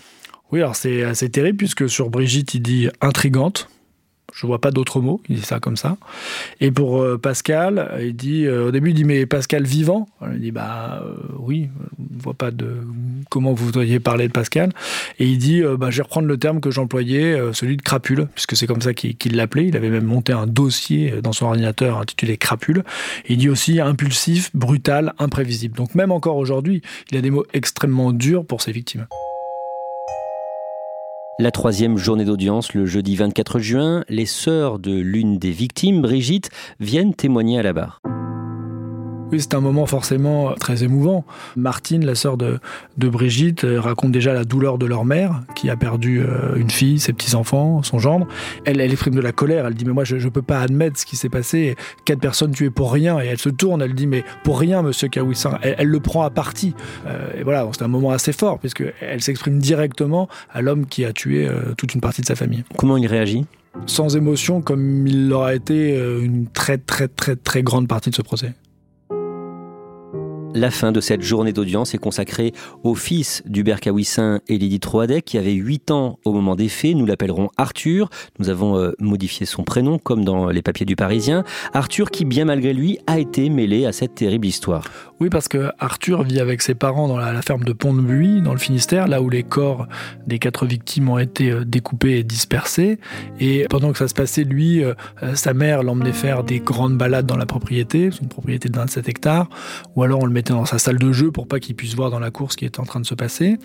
Oui, 0.51 0.59
alors 0.59 0.75
c'est 0.75 1.03
assez 1.03 1.29
terrible 1.29 1.57
puisque 1.57 1.89
sur 1.89 2.09
Brigitte, 2.09 2.53
il 2.53 2.61
dit 2.61 2.89
intrigante. 3.01 3.69
Je 4.33 4.45
vois 4.45 4.59
pas 4.59 4.71
d'autres 4.71 4.99
mots. 4.99 5.21
Il 5.29 5.37
dit 5.37 5.41
ça 5.41 5.59
comme 5.59 5.77
ça. 5.77 5.97
Et 6.59 6.71
pour 6.71 7.01
euh, 7.01 7.17
Pascal, 7.17 7.91
il 8.01 8.15
dit 8.15 8.45
euh, 8.45 8.67
au 8.67 8.71
début, 8.71 8.89
il 8.89 8.93
dit 8.93 9.05
mais 9.05 9.25
Pascal 9.25 9.63
vivant? 9.63 10.07
Il 10.33 10.41
dit 10.41 10.51
bah 10.51 11.01
euh, 11.03 11.15
oui, 11.39 11.69
je 12.17 12.23
vois 12.23 12.33
pas 12.33 12.51
de 12.51 12.77
comment 13.29 13.53
vous 13.53 13.65
voudriez 13.65 13.99
parler 13.99 14.27
de 14.27 14.33
Pascal. 14.33 14.73
Et 15.19 15.25
il 15.25 15.37
dit 15.37 15.61
bah 15.79 15.89
je 15.89 15.97
vais 15.97 16.03
reprendre 16.03 16.27
le 16.27 16.37
terme 16.37 16.59
que 16.59 16.71
j'employais, 16.71 17.39
celui 17.53 17.77
de 17.77 17.81
crapule, 17.81 18.27
puisque 18.35 18.55
c'est 18.55 18.67
comme 18.67 18.81
ça 18.81 18.93
qu'il 18.93 19.35
l'appelait. 19.35 19.67
Il 19.67 19.77
avait 19.77 19.89
même 19.89 20.05
monté 20.05 20.33
un 20.33 20.47
dossier 20.47 21.21
dans 21.21 21.33
son 21.33 21.45
ordinateur 21.47 21.99
intitulé 21.99 22.37
crapule. 22.37 22.83
il 23.27 23.37
dit 23.37 23.49
aussi 23.49 23.79
impulsif, 23.79 24.55
brutal, 24.55 25.13
imprévisible. 25.19 25.77
Donc 25.77 25.95
même 25.95 26.11
encore 26.11 26.37
aujourd'hui, 26.37 26.81
il 27.11 27.17
a 27.17 27.21
des 27.21 27.31
mots 27.31 27.45
extrêmement 27.53 28.11
durs 28.11 28.45
pour 28.45 28.61
ses 28.61 28.71
victimes. 28.71 29.07
La 31.39 31.51
troisième 31.51 31.97
journée 31.97 32.25
d'audience, 32.25 32.73
le 32.73 32.87
jeudi 32.87 33.15
24 33.15 33.59
juin, 33.59 34.03
les 34.09 34.25
sœurs 34.25 34.79
de 34.79 34.97
l'une 34.97 35.37
des 35.37 35.51
victimes, 35.51 36.01
Brigitte, 36.01 36.49
viennent 36.79 37.13
témoigner 37.13 37.59
à 37.59 37.61
la 37.61 37.73
barre. 37.73 38.01
Oui, 39.29 39.41
c'est 39.41 39.55
un 39.55 39.59
moment 39.59 39.85
forcément 39.85 40.53
très 40.53 40.85
émouvant. 40.85 41.25
Martine, 41.57 42.05
la 42.05 42.15
sœur 42.15 42.37
de, 42.37 42.59
de, 42.97 43.09
Brigitte, 43.09 43.65
euh, 43.65 43.81
raconte 43.81 44.13
déjà 44.13 44.33
la 44.33 44.45
douleur 44.45 44.77
de 44.77 44.85
leur 44.85 45.03
mère, 45.03 45.41
qui 45.53 45.69
a 45.69 45.75
perdu 45.75 46.21
euh, 46.21 46.55
une 46.55 46.69
fille, 46.69 46.97
ses 46.97 47.11
petits-enfants, 47.11 47.83
son 47.83 47.99
gendre. 47.99 48.25
Elle, 48.63 48.79
elle 48.79 48.89
exprime 48.89 49.15
de 49.15 49.21
la 49.21 49.33
colère, 49.33 49.65
elle 49.65 49.73
dit 49.73 49.83
mais 49.83 49.91
moi 49.91 50.05
je 50.05 50.15
ne 50.15 50.29
peux 50.29 50.41
pas 50.41 50.61
admettre 50.61 50.97
ce 50.97 51.05
qui 51.05 51.17
s'est 51.17 51.27
passé, 51.27 51.75
quatre 52.05 52.21
personnes 52.21 52.51
tuées 52.51 52.69
pour 52.69 52.93
rien, 52.93 53.19
et 53.19 53.25
elle 53.25 53.37
se 53.37 53.49
tourne, 53.49 53.81
elle 53.81 53.95
dit 53.95 54.07
mais 54.07 54.23
pour 54.45 54.59
rien 54.59 54.81
monsieur 54.81 55.09
Kawissin, 55.09 55.59
elle, 55.61 55.75
elle, 55.77 55.87
le 55.87 55.99
prend 55.99 56.23
à 56.23 56.29
partie. 56.29 56.73
Euh, 57.05 57.27
et 57.37 57.43
voilà, 57.43 57.67
c'est 57.73 57.83
un 57.83 57.89
moment 57.89 58.11
assez 58.11 58.31
fort, 58.31 58.59
puisqu'elle 58.59 59.21
s'exprime 59.21 59.59
directement 59.59 60.29
à 60.53 60.61
l'homme 60.61 60.85
qui 60.85 61.03
a 61.03 61.11
tué 61.11 61.49
toute 61.77 61.93
une 61.93 62.01
partie 62.01 62.21
de 62.21 62.27
sa 62.27 62.35
famille. 62.35 62.63
Comment 62.77 62.95
il 62.95 63.07
réagit? 63.07 63.45
Sans 63.87 64.15
émotion 64.15 64.61
comme 64.61 65.05
il 65.05 65.27
l'aura 65.27 65.53
été 65.53 65.97
une 65.97 66.47
très 66.47 66.77
très 66.77 67.09
très 67.09 67.35
très 67.35 67.61
grande 67.61 67.89
partie 67.89 68.09
de 68.09 68.15
ce 68.15 68.21
procès. 68.21 68.53
La 70.57 70.71
fin 70.71 70.91
de 70.91 71.01
cette 71.01 71.21
journée 71.21 71.53
d'audience 71.53 71.93
est 71.93 71.99
consacrée 71.99 72.51
au 72.83 72.95
fils 72.95 73.43
d'Hubert 73.45 73.79
Kawissin 73.79 74.41
et 74.47 74.57
Lydie 74.57 74.79
Troadec, 74.79 75.23
qui 75.23 75.37
avait 75.37 75.53
8 75.53 75.91
ans 75.91 76.17
au 76.25 76.33
moment 76.33 76.55
des 76.55 76.67
faits. 76.67 76.95
Nous 76.95 77.05
l'appellerons 77.05 77.51
Arthur. 77.57 78.09
Nous 78.39 78.49
avons 78.49 78.75
euh, 78.75 78.93
modifié 78.97 79.45
son 79.45 79.63
prénom, 79.63 79.99
comme 79.99 80.25
dans 80.25 80.49
les 80.49 80.63
papiers 80.63 80.87
du 80.87 80.95
Parisien. 80.95 81.43
Arthur, 81.75 82.09
qui, 82.09 82.25
bien 82.25 82.45
malgré 82.45 82.73
lui, 82.73 82.97
a 83.05 83.19
été 83.19 83.49
mêlé 83.49 83.85
à 83.85 83.91
cette 83.91 84.15
terrible 84.15 84.47
histoire. 84.47 84.85
Oui, 85.19 85.29
parce 85.29 85.47
que 85.47 85.69
Arthur 85.77 86.23
vit 86.23 86.39
avec 86.39 86.63
ses 86.63 86.73
parents 86.73 87.07
dans 87.07 87.17
la, 87.17 87.39
ferme 87.43 87.63
de 87.63 87.73
Pont-de-Buis, 87.73 88.41
dans 88.41 88.53
le 88.53 88.59
Finistère, 88.59 89.07
là 89.07 89.21
où 89.21 89.29
les 89.29 89.43
corps 89.43 89.85
des 90.25 90.39
quatre 90.39 90.65
victimes 90.65 91.09
ont 91.09 91.19
été 91.19 91.51
euh, 91.51 91.65
découpés 91.65 92.17
et 92.17 92.23
dispersés. 92.23 92.97
Et 93.39 93.67
pendant 93.69 93.91
que 93.91 93.99
ça 93.99 94.07
se 94.07 94.15
passait, 94.15 94.43
lui, 94.43 94.83
euh, 94.83 94.95
sa 95.35 95.53
mère 95.53 95.83
l'emmenait 95.83 96.13
faire 96.13 96.43
des 96.43 96.59
grandes 96.59 96.97
balades 96.97 97.27
dans 97.27 97.37
la 97.37 97.45
propriété, 97.45 98.09
une 98.19 98.27
propriété 98.27 98.69
de 98.69 98.75
27 98.75 99.07
hectares, 99.07 99.49
ou 99.95 100.01
alors 100.01 100.23
on 100.23 100.25
le 100.25 100.31
mettait 100.31 100.46
dans 100.53 100.65
sa 100.65 100.79
salle 100.79 100.97
de 100.97 101.11
jeu 101.11 101.31
pour 101.31 101.47
pas 101.47 101.59
qu'il 101.59 101.75
puisse 101.75 101.95
voir 101.95 102.09
dans 102.09 102.19
la 102.19 102.31
course 102.31 102.53
ce 102.53 102.57
qui 102.57 102.65
était 102.65 102.79
en 102.79 102.85
train 102.85 102.99
de 102.99 103.05
se 103.05 103.15
passer. 103.15 103.57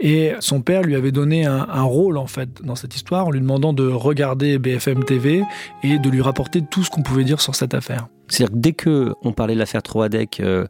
Et 0.00 0.32
son 0.40 0.60
père 0.60 0.82
lui 0.82 0.94
avait 0.94 1.12
donné 1.12 1.46
un, 1.46 1.82
rôle 1.82 2.18
en 2.18 2.26
fait 2.26 2.62
dans 2.62 2.74
cette 2.74 2.94
histoire 2.94 3.26
en 3.26 3.30
lui 3.30 3.40
demandant 3.40 3.72
de 3.72 3.86
regarder 3.86 4.58
BFM 4.58 5.04
TV 5.04 5.42
et 5.82 5.98
de 5.98 6.10
lui 6.10 6.20
rapporter 6.20 6.62
tout 6.62 6.82
ce 6.82 6.90
qu'on 6.90 7.02
pouvait 7.02 7.24
dire 7.24 7.40
sur 7.40 7.54
cette 7.54 7.74
affaire. 7.74 8.08
C'est-à-dire 8.28 8.54
que 8.54 8.60
dès 8.60 8.72
que 8.72 9.14
on 9.22 9.32
parlait 9.32 9.54
de 9.54 9.58
l'affaire 9.58 9.82
Troadec 9.82 10.40
euh, 10.40 10.66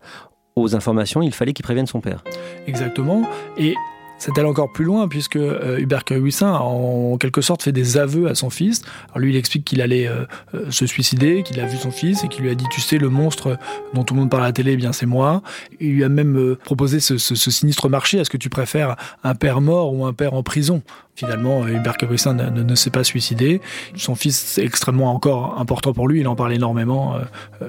aux 0.54 0.76
informations, 0.76 1.22
il 1.22 1.32
fallait 1.32 1.52
qu'il 1.52 1.64
prévienne 1.64 1.86
son 1.86 2.00
père. 2.00 2.22
Exactement. 2.66 3.28
Et 3.56 3.74
c'est 4.18 4.36
allé 4.38 4.48
encore 4.48 4.70
plus 4.72 4.84
loin 4.84 5.08
puisque 5.08 5.36
euh, 5.36 5.78
Hubert 5.78 6.04
Cahuissin 6.04 6.52
a 6.52 6.58
en 6.58 7.16
quelque 7.16 7.40
sorte 7.40 7.62
fait 7.62 7.72
des 7.72 7.96
aveux 7.96 8.28
à 8.28 8.34
son 8.34 8.50
fils. 8.50 8.82
Alors 9.08 9.20
lui, 9.20 9.32
il 9.32 9.36
explique 9.36 9.64
qu'il 9.64 9.80
allait 9.80 10.08
euh, 10.08 10.24
euh, 10.54 10.70
se 10.70 10.86
suicider, 10.86 11.42
qu'il 11.42 11.60
a 11.60 11.66
vu 11.66 11.76
son 11.76 11.90
fils 11.90 12.24
et 12.24 12.28
qu'il 12.28 12.42
lui 12.42 12.50
a 12.50 12.54
dit 12.54 12.64
"Tu 12.70 12.80
sais, 12.80 12.98
le 12.98 13.08
monstre 13.08 13.58
dont 13.94 14.04
tout 14.04 14.14
le 14.14 14.20
monde 14.20 14.30
parle 14.30 14.42
à 14.42 14.46
la 14.46 14.52
télé, 14.52 14.72
eh 14.72 14.76
bien 14.76 14.92
c'est 14.92 15.06
moi." 15.06 15.42
Il 15.80 15.94
lui 15.94 16.04
a 16.04 16.08
même 16.08 16.56
proposé 16.64 17.00
ce, 17.00 17.16
sinistre 17.18 17.88
marché. 17.88 18.18
Est-ce 18.18 18.30
que 18.30 18.36
tu 18.36 18.50
préfères 18.50 18.96
un 19.22 19.34
père 19.34 19.60
mort 19.60 19.94
ou 19.94 20.04
un 20.04 20.12
père 20.12 20.34
en 20.34 20.42
prison? 20.42 20.82
Finalement, 21.14 21.66
Hubert 21.66 21.96
Cahuissin 21.96 22.34
ne, 22.34 22.74
s'est 22.74 22.90
pas 22.90 23.02
suicidé. 23.02 23.60
Son 23.96 24.14
fils 24.14 24.58
est 24.58 24.64
extrêmement 24.64 25.12
encore 25.12 25.58
important 25.58 25.92
pour 25.92 26.06
lui. 26.06 26.20
Il 26.20 26.28
en 26.28 26.36
parle 26.36 26.52
énormément. 26.52 27.16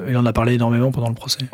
il 0.08 0.15
en 0.18 0.25
a 0.25 0.34
parlé 0.34 0.53
énormément 0.53 0.91
pendant 0.91 1.10
le 1.10 1.15
procès. 1.15 1.46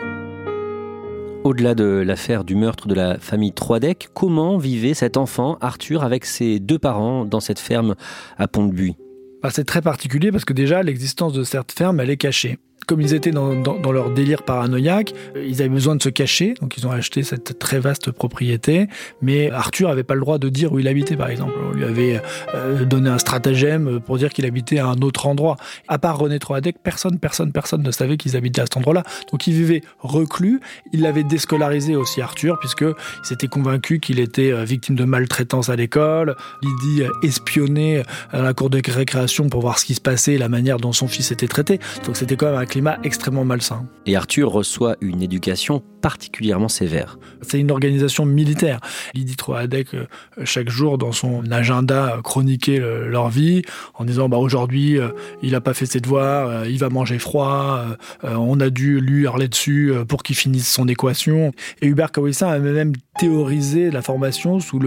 Au-delà 1.45 1.75
de 1.75 2.01
l'affaire 2.03 2.43
du 2.43 2.55
meurtre 2.55 2.87
de 2.87 2.95
la 2.95 3.19
famille 3.19 3.53
Troidec, 3.53 4.09
comment 4.15 4.57
vivait 4.57 4.95
cet 4.95 5.15
enfant, 5.15 5.59
Arthur, 5.61 6.03
avec 6.03 6.25
ses 6.25 6.59
deux 6.59 6.79
parents 6.79 7.23
dans 7.23 7.39
cette 7.39 7.59
ferme 7.59 7.93
à 8.39 8.47
Pont-de-Buis 8.47 8.95
bah, 9.43 9.51
C'est 9.51 9.63
très 9.63 9.83
particulier 9.83 10.31
parce 10.31 10.43
que 10.43 10.53
déjà, 10.53 10.81
l'existence 10.81 11.33
de 11.33 11.43
cette 11.43 11.71
ferme, 11.71 11.99
elle 11.99 12.09
est 12.09 12.17
cachée 12.17 12.57
comme 12.87 13.01
ils 13.01 13.13
étaient 13.13 13.31
dans, 13.31 13.91
leur 13.91 14.11
délire 14.11 14.43
paranoïaque, 14.43 15.13
euh, 15.35 15.45
ils 15.45 15.61
avaient 15.61 15.69
besoin 15.69 15.95
de 15.95 16.03
se 16.03 16.09
cacher, 16.09 16.53
donc 16.61 16.77
ils 16.77 16.85
ont 16.87 16.91
acheté 16.91 17.23
cette 17.23 17.59
très 17.59 17.79
vaste 17.79 18.11
propriété. 18.11 18.87
Mais 19.21 19.49
Arthur 19.51 19.89
n'avait 19.89 20.03
pas 20.03 20.15
le 20.15 20.21
droit 20.21 20.37
de 20.37 20.49
dire 20.49 20.73
où 20.73 20.79
il 20.79 20.87
habitait, 20.87 21.15
par 21.15 21.29
exemple. 21.29 21.53
On 21.69 21.73
lui 21.73 21.83
avait 21.83 22.21
euh, 22.53 22.85
donné 22.85 23.09
un 23.09 23.17
stratagème 23.17 23.99
pour 23.99 24.17
dire 24.17 24.31
qu'il 24.31 24.45
habitait 24.45 24.79
à 24.79 24.87
un 24.87 24.97
autre 25.01 25.27
endroit. 25.27 25.57
À 25.87 25.97
part 25.97 26.17
René 26.17 26.39
Troadec, 26.39 26.77
personne, 26.83 27.19
personne, 27.19 27.51
personne 27.51 27.81
ne 27.81 27.91
savait 27.91 28.17
qu'ils 28.17 28.35
habitaient 28.35 28.61
à 28.61 28.65
cet 28.65 28.77
endroit-là. 28.77 29.03
Donc 29.31 29.47
il 29.47 29.53
vivait 29.53 29.81
reclus. 29.99 30.59
Il 30.93 31.01
l'avait 31.01 31.23
déscolarisé 31.23 31.95
aussi, 31.95 32.21
Arthur, 32.21 32.59
puisque 32.59 32.85
s'était 33.23 33.47
convaincu 33.47 33.99
qu'il 33.99 34.19
était 34.19 34.51
euh, 34.51 34.63
victime 34.63 34.95
de 34.95 35.05
maltraitance 35.05 35.69
à 35.69 35.75
l'école. 35.75 36.35
Lydie 36.61 37.03
espionnait 37.23 38.03
à 38.31 38.41
la 38.41 38.53
cour 38.53 38.69
de 38.69 38.81
récréation 38.87 39.49
pour 39.49 39.61
voir 39.61 39.79
ce 39.79 39.85
qui 39.85 39.95
se 39.95 40.01
passait, 40.01 40.37
la 40.37 40.49
manière 40.49 40.77
dont 40.77 40.93
son 40.93 41.07
fils 41.07 41.31
était 41.31 41.47
traité. 41.47 41.79
Donc 42.05 42.17
c'était 42.17 42.35
quand 42.35 42.47
même 42.47 42.59
un 42.59 42.65
climat 42.75 42.99
extrêmement 43.05 43.45
malsain. 43.45 43.87
Et 44.05 44.17
Arthur 44.17 44.51
reçoit 44.51 44.97
une 44.99 45.21
éducation 45.21 45.81
particulièrement 46.01 46.67
sévère. 46.67 47.17
C'est 47.41 47.57
une 47.57 47.71
organisation 47.71 48.25
militaire. 48.25 48.81
Lydie 49.13 49.37
Troadec, 49.37 49.93
euh, 49.93 50.07
chaque 50.43 50.67
jour 50.67 50.97
dans 50.97 51.13
son 51.13 51.49
agenda, 51.51 52.19
chroniquait 52.21 52.79
leur 52.79 53.29
vie 53.29 53.61
en 53.93 54.03
disant 54.03 54.27
bah, 54.27 54.35
aujourd'hui, 54.35 54.99
euh, 54.99 55.07
il 55.41 55.53
n'a 55.53 55.61
pas 55.61 55.73
fait 55.73 55.85
ses 55.85 56.01
devoirs, 56.01 56.49
euh, 56.49 56.67
il 56.67 56.77
va 56.77 56.89
manger 56.89 57.17
froid, 57.17 57.85
on 58.23 58.59
a 58.59 58.69
dû 58.69 58.99
lui 58.99 59.21
hurler 59.21 59.47
dessus 59.47 59.93
pour 60.09 60.21
qu'il 60.21 60.35
finisse 60.35 60.67
son 60.69 60.89
équation. 60.89 61.53
Et 61.81 61.87
Hubert 61.87 62.11
Kawissin 62.11 62.49
a 62.49 62.59
même 62.59 62.91
théorisé 63.17 63.89
la 63.89 64.01
formation 64.01 64.59
sous 64.59 64.81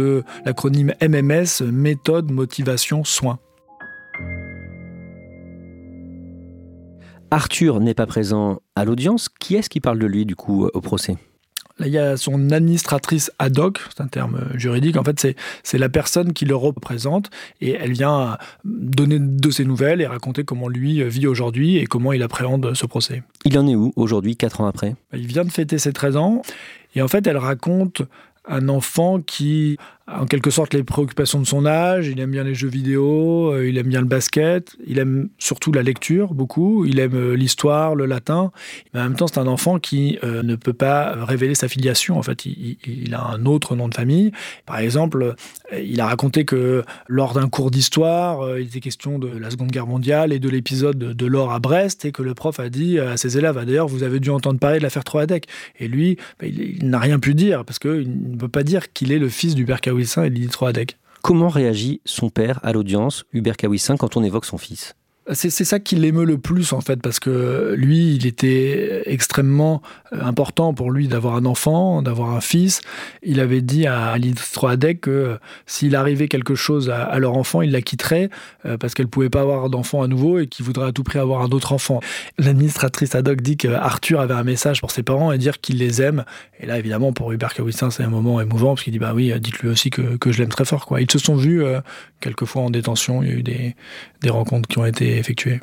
l'acronyme 0.44 0.92
MMS, 1.00 1.62
méthode, 1.62 2.30
motivation, 2.30 3.02
soins. 3.02 3.38
Arthur 7.30 7.80
n'est 7.80 7.94
pas 7.94 8.06
présent 8.06 8.60
à 8.76 8.84
l'audience. 8.84 9.28
Qui 9.28 9.56
est-ce 9.56 9.68
qui 9.68 9.80
parle 9.80 9.98
de 9.98 10.06
lui, 10.06 10.26
du 10.26 10.36
coup, 10.36 10.66
au 10.72 10.80
procès? 10.80 11.16
Là, 11.78 11.86
il 11.86 11.92
y 11.92 11.98
a 11.98 12.16
son 12.16 12.50
administratrice 12.50 13.30
ad 13.38 13.56
hoc, 13.58 13.80
c'est 13.94 14.02
un 14.02 14.08
terme 14.08 14.48
juridique. 14.54 14.96
En 14.96 15.04
fait, 15.04 15.36
c'est 15.62 15.78
la 15.78 15.88
personne 15.88 16.32
qui 16.32 16.44
le 16.44 16.56
représente 16.56 17.30
et 17.60 17.70
elle 17.70 17.92
vient 17.92 18.36
donner 18.64 19.18
de 19.20 19.50
ses 19.50 19.64
nouvelles 19.64 20.00
et 20.00 20.06
raconter 20.06 20.42
comment 20.42 20.68
lui 20.68 21.04
vit 21.08 21.28
aujourd'hui 21.28 21.76
et 21.76 21.86
comment 21.86 22.12
il 22.12 22.24
appréhende 22.24 22.74
ce 22.74 22.84
procès. 22.86 23.22
Il 23.44 23.56
en 23.58 23.68
est 23.68 23.76
où 23.76 23.92
aujourd'hui, 23.94 24.36
quatre 24.36 24.60
ans 24.60 24.66
après? 24.66 24.96
Il 25.12 25.28
vient 25.28 25.44
de 25.44 25.52
fêter 25.52 25.78
ses 25.78 25.92
13 25.92 26.16
ans 26.16 26.42
et 26.96 27.02
en 27.02 27.06
fait, 27.06 27.24
elle 27.28 27.36
raconte 27.36 28.02
un 28.44 28.68
enfant 28.68 29.20
qui 29.20 29.76
en 30.10 30.26
quelque 30.26 30.50
sorte 30.50 30.74
les 30.74 30.82
préoccupations 30.82 31.40
de 31.40 31.46
son 31.46 31.66
âge. 31.66 32.08
Il 32.08 32.18
aime 32.20 32.30
bien 32.30 32.44
les 32.44 32.54
jeux 32.54 32.68
vidéo, 32.68 33.52
euh, 33.52 33.68
il 33.68 33.76
aime 33.78 33.88
bien 33.88 34.00
le 34.00 34.06
basket, 34.06 34.76
il 34.86 34.98
aime 34.98 35.28
surtout 35.38 35.72
la 35.72 35.82
lecture 35.82 36.34
beaucoup, 36.34 36.84
il 36.84 36.98
aime 36.98 37.14
euh, 37.14 37.34
l'histoire, 37.34 37.94
le 37.94 38.06
latin. 38.06 38.50
Mais 38.92 39.00
en 39.00 39.04
même 39.04 39.16
temps, 39.16 39.26
c'est 39.26 39.38
un 39.38 39.46
enfant 39.46 39.78
qui 39.78 40.18
euh, 40.24 40.42
ne 40.42 40.56
peut 40.56 40.72
pas 40.72 41.24
révéler 41.24 41.54
sa 41.54 41.68
filiation. 41.68 42.18
En 42.18 42.22
fait, 42.22 42.46
il, 42.46 43.14
a 43.14 43.26
un 43.26 43.44
autre 43.44 43.76
nom 43.76 43.88
de 43.88 43.94
famille. 43.94 44.32
Par 44.66 44.78
exemple, 44.78 45.34
il 45.72 46.00
a 46.00 46.06
raconté 46.06 46.44
que 46.44 46.84
lors 47.06 47.34
d'un 47.34 47.48
cours 47.48 47.70
d'histoire, 47.70 48.58
il 48.58 48.66
était 48.66 48.80
question 48.80 49.18
de 49.18 49.28
la 49.28 49.50
Seconde 49.50 49.70
Guerre 49.70 49.86
mondiale 49.86 50.32
et 50.32 50.38
de 50.38 50.48
l'épisode 50.48 50.98
de 50.98 51.26
l'or 51.26 51.52
à 51.52 51.58
Brest 51.58 52.04
et 52.04 52.12
que 52.12 52.22
le 52.22 52.34
prof 52.34 52.60
a 52.60 52.68
dit 52.68 52.98
à 52.98 53.16
ses 53.16 53.38
élèves, 53.38 53.56
ah, 53.58 53.64
d'ailleurs, 53.64 53.88
vous 53.88 54.02
avez 54.02 54.20
dû 54.20 54.30
entendre 54.30 54.58
parler 54.58 54.78
de 54.78 54.82
l'affaire 54.82 55.04
Troadec. 55.04 55.46
Et 55.78 55.88
lui, 55.88 56.16
bah, 56.38 56.46
il, 56.46 56.88
n'a 56.88 56.98
rien 56.98 57.18
pu 57.18 57.34
dire 57.34 57.64
parce 57.64 57.78
qu'il 57.78 58.30
ne 58.32 58.36
peut 58.36 58.48
pas 58.48 58.62
dire 58.62 58.92
qu'il 58.92 59.12
est 59.12 59.18
le 59.18 59.28
fils 59.28 59.54
d'Hubert 59.54 59.80
Comment 61.22 61.48
réagit 61.48 62.00
son 62.04 62.30
père 62.30 62.60
à 62.62 62.72
l'audience, 62.72 63.24
Hubert 63.32 63.56
Kawissin, 63.56 63.96
quand 63.96 64.16
on 64.16 64.22
évoque 64.22 64.44
son 64.44 64.58
fils? 64.58 64.94
C'est 65.32 65.50
ça 65.50 65.78
qui 65.78 65.94
l'émeut 65.96 66.24
le 66.24 66.38
plus 66.38 66.72
en 66.72 66.80
fait, 66.80 67.02
parce 67.02 67.20
que 67.20 67.74
lui, 67.76 68.14
il 68.14 68.26
était 68.26 69.02
extrêmement 69.06 69.82
euh, 70.12 70.22
important 70.22 70.72
pour 70.72 70.90
lui 70.90 71.06
d'avoir 71.06 71.36
un 71.36 71.44
enfant, 71.44 72.02
d'avoir 72.02 72.30
un 72.30 72.40
fils. 72.40 72.80
Il 73.22 73.40
avait 73.40 73.60
dit 73.60 73.86
à 73.86 74.12
Alice 74.12 74.52
Troadec 74.52 75.02
que 75.02 75.10
euh, 75.10 75.36
s'il 75.66 75.96
arrivait 75.96 76.28
quelque 76.28 76.54
chose 76.54 76.90
à, 76.90 77.18
leur 77.18 77.36
enfant, 77.36 77.60
il 77.60 77.72
la 77.72 77.82
quitterait 77.82 78.30
euh, 78.64 78.78
parce 78.78 78.94
qu'elle 78.94 79.08
pouvait 79.08 79.28
pas 79.28 79.42
avoir 79.42 79.68
d'enfant 79.68 80.02
à 80.02 80.08
nouveau 80.08 80.38
et 80.38 80.46
qu'il 80.46 80.64
voudrait 80.64 80.88
à 80.88 80.92
tout 80.92 81.04
prix 81.04 81.18
avoir 81.18 81.42
un 81.42 81.50
autre 81.50 81.72
enfant. 81.72 82.00
L'administratrice 82.38 83.14
ad 83.14 83.28
hoc 83.28 83.42
dit 83.42 83.56
qu'Arthur 83.56 84.20
avait 84.20 84.34
un 84.34 84.44
message 84.44 84.80
pour 84.80 84.90
ses 84.90 85.02
parents 85.02 85.32
et 85.32 85.38
dire 85.38 85.60
qu'il 85.60 85.78
les 85.78 86.00
aime. 86.00 86.24
Et 86.60 86.66
là, 86.66 86.78
évidemment, 86.78 87.12
pour 87.12 87.32
Hubert 87.32 87.54
Kawissin, 87.54 87.90
c'est 87.90 88.02
un 88.02 88.10
moment 88.10 88.40
émouvant 88.40 88.74
parce 88.74 88.84
qu'il 88.84 88.94
dit 88.94 88.98
bah 88.98 89.12
oui, 89.14 89.32
dites-lui 89.38 89.68
aussi 89.68 89.90
que, 89.90 90.16
que 90.16 90.32
je 90.32 90.38
l'aime 90.38 90.48
très 90.48 90.64
fort. 90.64 90.86
Quoi. 90.86 91.02
Ils 91.02 91.10
se 91.10 91.18
sont 91.18 91.36
vus 91.36 91.62
quelques 92.20 92.46
fois 92.46 92.62
en 92.62 92.70
détention. 92.70 93.22
Il 93.22 93.28
y 93.28 93.32
a 93.32 93.34
eu 93.34 93.42
des 93.42 94.30
rencontres 94.30 94.68
qui 94.68 94.78
ont 94.78 94.86
été 94.86 95.17
effectuées. 95.18 95.60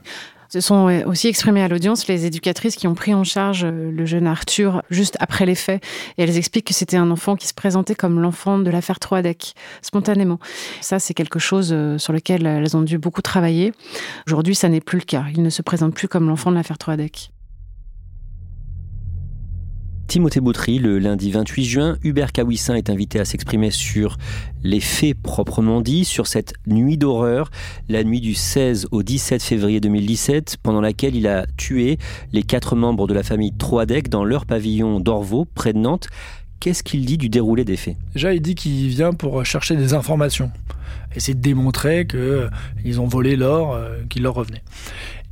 Se 0.50 0.62
sont 0.62 1.04
aussi 1.06 1.28
exprimées 1.28 1.62
à 1.62 1.68
l'audience 1.68 2.08
les 2.08 2.26
éducatrices 2.26 2.76
qui 2.76 2.88
ont 2.88 2.94
pris 2.94 3.14
en 3.14 3.24
charge 3.24 3.66
euh, 3.66 3.92
le 3.92 4.06
jeune 4.06 4.28
Arthur 4.28 4.84
juste 4.90 5.18
après 5.20 5.46
les 5.46 5.56
faits. 5.56 5.84
Et 6.18 6.24
elles 6.24 6.38
expliquent 6.38 6.68
que 6.68 6.74
c'était 6.74 6.98
un 6.98 7.12
enfant 7.12 7.36
qui 7.36 7.48
se 7.48 7.54
présentait 7.54 7.96
comme 7.96 8.22
l'enfant 8.22 8.60
de 8.60 8.70
l'affaire 8.70 9.00
Troadec, 9.00 9.54
spontanément. 9.82 10.40
Ça, 10.82 11.00
c'est 11.00 11.14
quelque 11.14 11.40
chose 11.40 11.72
euh, 11.74 11.98
sur 11.98 12.14
lequel 12.14 12.46
elles 12.46 12.78
ont 12.78 12.84
dû 12.84 12.98
beaucoup 12.98 13.22
travailler. 13.22 13.74
Aujourd'hui, 14.28 14.56
ça 14.56 14.70
n'est 14.70 14.82
plus 14.82 15.00
le 15.00 15.04
cas. 15.04 15.26
Il 15.34 15.44
ne 15.44 15.50
se 15.50 15.62
présente 15.62 15.94
plus 15.94 16.08
comme 16.08 16.30
l'enfant 16.30 16.52
de 16.52 16.56
l'affaire 16.56 16.78
Troadec. 16.78 17.32
Timothée 20.08 20.40
Boutry, 20.40 20.78
le 20.78 21.00
lundi 21.00 21.32
28 21.32 21.66
juin, 21.66 21.98
Hubert 22.04 22.32
Kawissin 22.32 22.76
est 22.76 22.90
invité 22.90 23.20
à 23.20 23.26
s'exprimer 23.26 23.72
sur 23.72 24.18
les 24.64 24.80
faits 24.80 25.18
proprement 25.18 25.82
dits, 25.82 26.06
sur 26.06 26.28
cette 26.28 26.54
nuit 26.68 26.98
d'horreur, 26.98 27.50
la 27.90 28.04
nuit 28.04 28.22
du 28.22 28.36
16 28.36 28.88
au 28.92 29.02
17 29.02 29.42
février 29.42 29.80
2017, 29.80 30.58
pendant 30.62 30.80
laquelle 30.80 31.16
il 31.16 31.28
a 31.28 31.48
tué 31.58 31.98
les 32.34 32.44
quatre 32.44 32.76
membres 32.76 33.08
de 33.08 33.16
la 33.16 33.24
famille 33.24 33.52
Troadec 33.52 34.08
dans 34.10 34.24
leur 34.24 34.46
pavillon 34.46 35.00
d'Orvaux, 35.00 35.48
près 35.56 35.74
de 35.74 35.80
Nantes. 35.80 36.08
Qu'est-ce 36.60 36.84
qu'il 36.84 37.06
dit 37.06 37.18
du 37.18 37.28
déroulé 37.28 37.66
des 37.66 37.76
faits? 37.76 37.98
Déjà, 38.14 38.34
il 38.34 38.42
dit 38.42 38.56
qu'il 38.56 38.88
vient 38.88 39.12
pour 39.12 39.44
chercher 39.44 39.76
des 39.76 39.94
informations, 39.94 40.52
essayer 41.16 41.36
de 41.36 41.42
démontrer 41.42 42.06
qu'ils 42.06 43.02
ont 43.02 43.08
volé 43.08 43.36
l'or 43.36 43.74
euh, 43.74 43.98
qui 44.08 44.20
leur 44.20 44.36
revenait. 44.36 44.64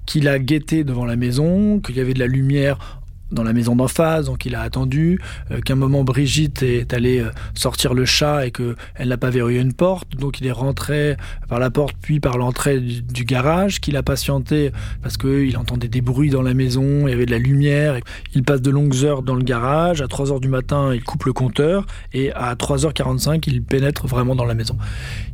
Qu'il 0.06 0.28
a 0.28 0.40
guetté 0.40 0.84
devant 0.84 1.06
la 1.06 1.16
maison, 1.16 1.80
qu'il 1.80 1.96
y 1.96 2.02
avait 2.02 2.14
de 2.14 2.20
la 2.20 2.28
lumière 2.28 3.03
dans 3.34 3.44
la 3.44 3.54
maison 3.54 3.76
d'en 3.76 3.88
face, 3.88 4.26
donc 4.26 4.46
il 4.46 4.56
a 4.56 4.62
attendu 4.62 5.20
euh, 5.52 5.60
qu'un 5.62 5.76
moment 5.76 6.04
Brigitte 6.04 6.64
est 6.64 6.94
allée 6.94 7.20
euh, 7.20 7.32
sortir 7.56 7.94
le 7.94 8.06
chat 8.06 8.46
et 8.46 8.52
que 8.52 8.76
elle 8.96 9.10
n'a 9.10 9.18
pas 9.18 9.30
verrouillé 9.30 9.60
une 9.60 9.74
porte, 9.74 10.16
donc 10.16 10.40
il 10.40 10.48
est 10.48 10.52
rentré 10.52 11.18
par 11.50 11.60
la 11.60 11.70
porte 11.70 11.96
puis 12.02 12.20
par 12.20 12.38
l'entrée 12.38 12.80
du, 12.80 13.26
garage, 13.26 13.82
qu'il 13.82 13.98
a 13.98 14.04
patienté 14.04 14.72
parce 15.02 15.18
qu'il 15.18 15.56
entendait 15.58 15.88
des 15.88 16.02
bruits 16.02 16.30
dans 16.30 16.42
la 16.42 16.54
maison, 16.54 17.08
il 17.08 17.12
y 17.12 17.14
avait 17.14 17.26
de 17.26 17.32
la 17.32 17.40
lumière, 17.40 17.98
il 18.34 18.44
passe 18.44 18.62
de 18.62 18.72
longues 18.72 19.04
heures 19.04 19.24
dans 19.24 19.36
le 19.36 19.44
garage, 19.44 20.02
à 20.02 20.08
3 20.08 20.32
heures 20.32 20.40
du 20.40 20.50
matin 20.50 20.94
il 20.94 21.04
coupe 21.04 21.26
le 21.26 21.34
compteur 21.34 21.86
et 22.14 22.32
à 22.34 22.56
3h45 22.56 23.44
il 23.48 23.64
pénètre 23.64 24.08
vraiment 24.08 24.36
dans 24.36 24.46
la 24.46 24.54
maison. 24.54 24.78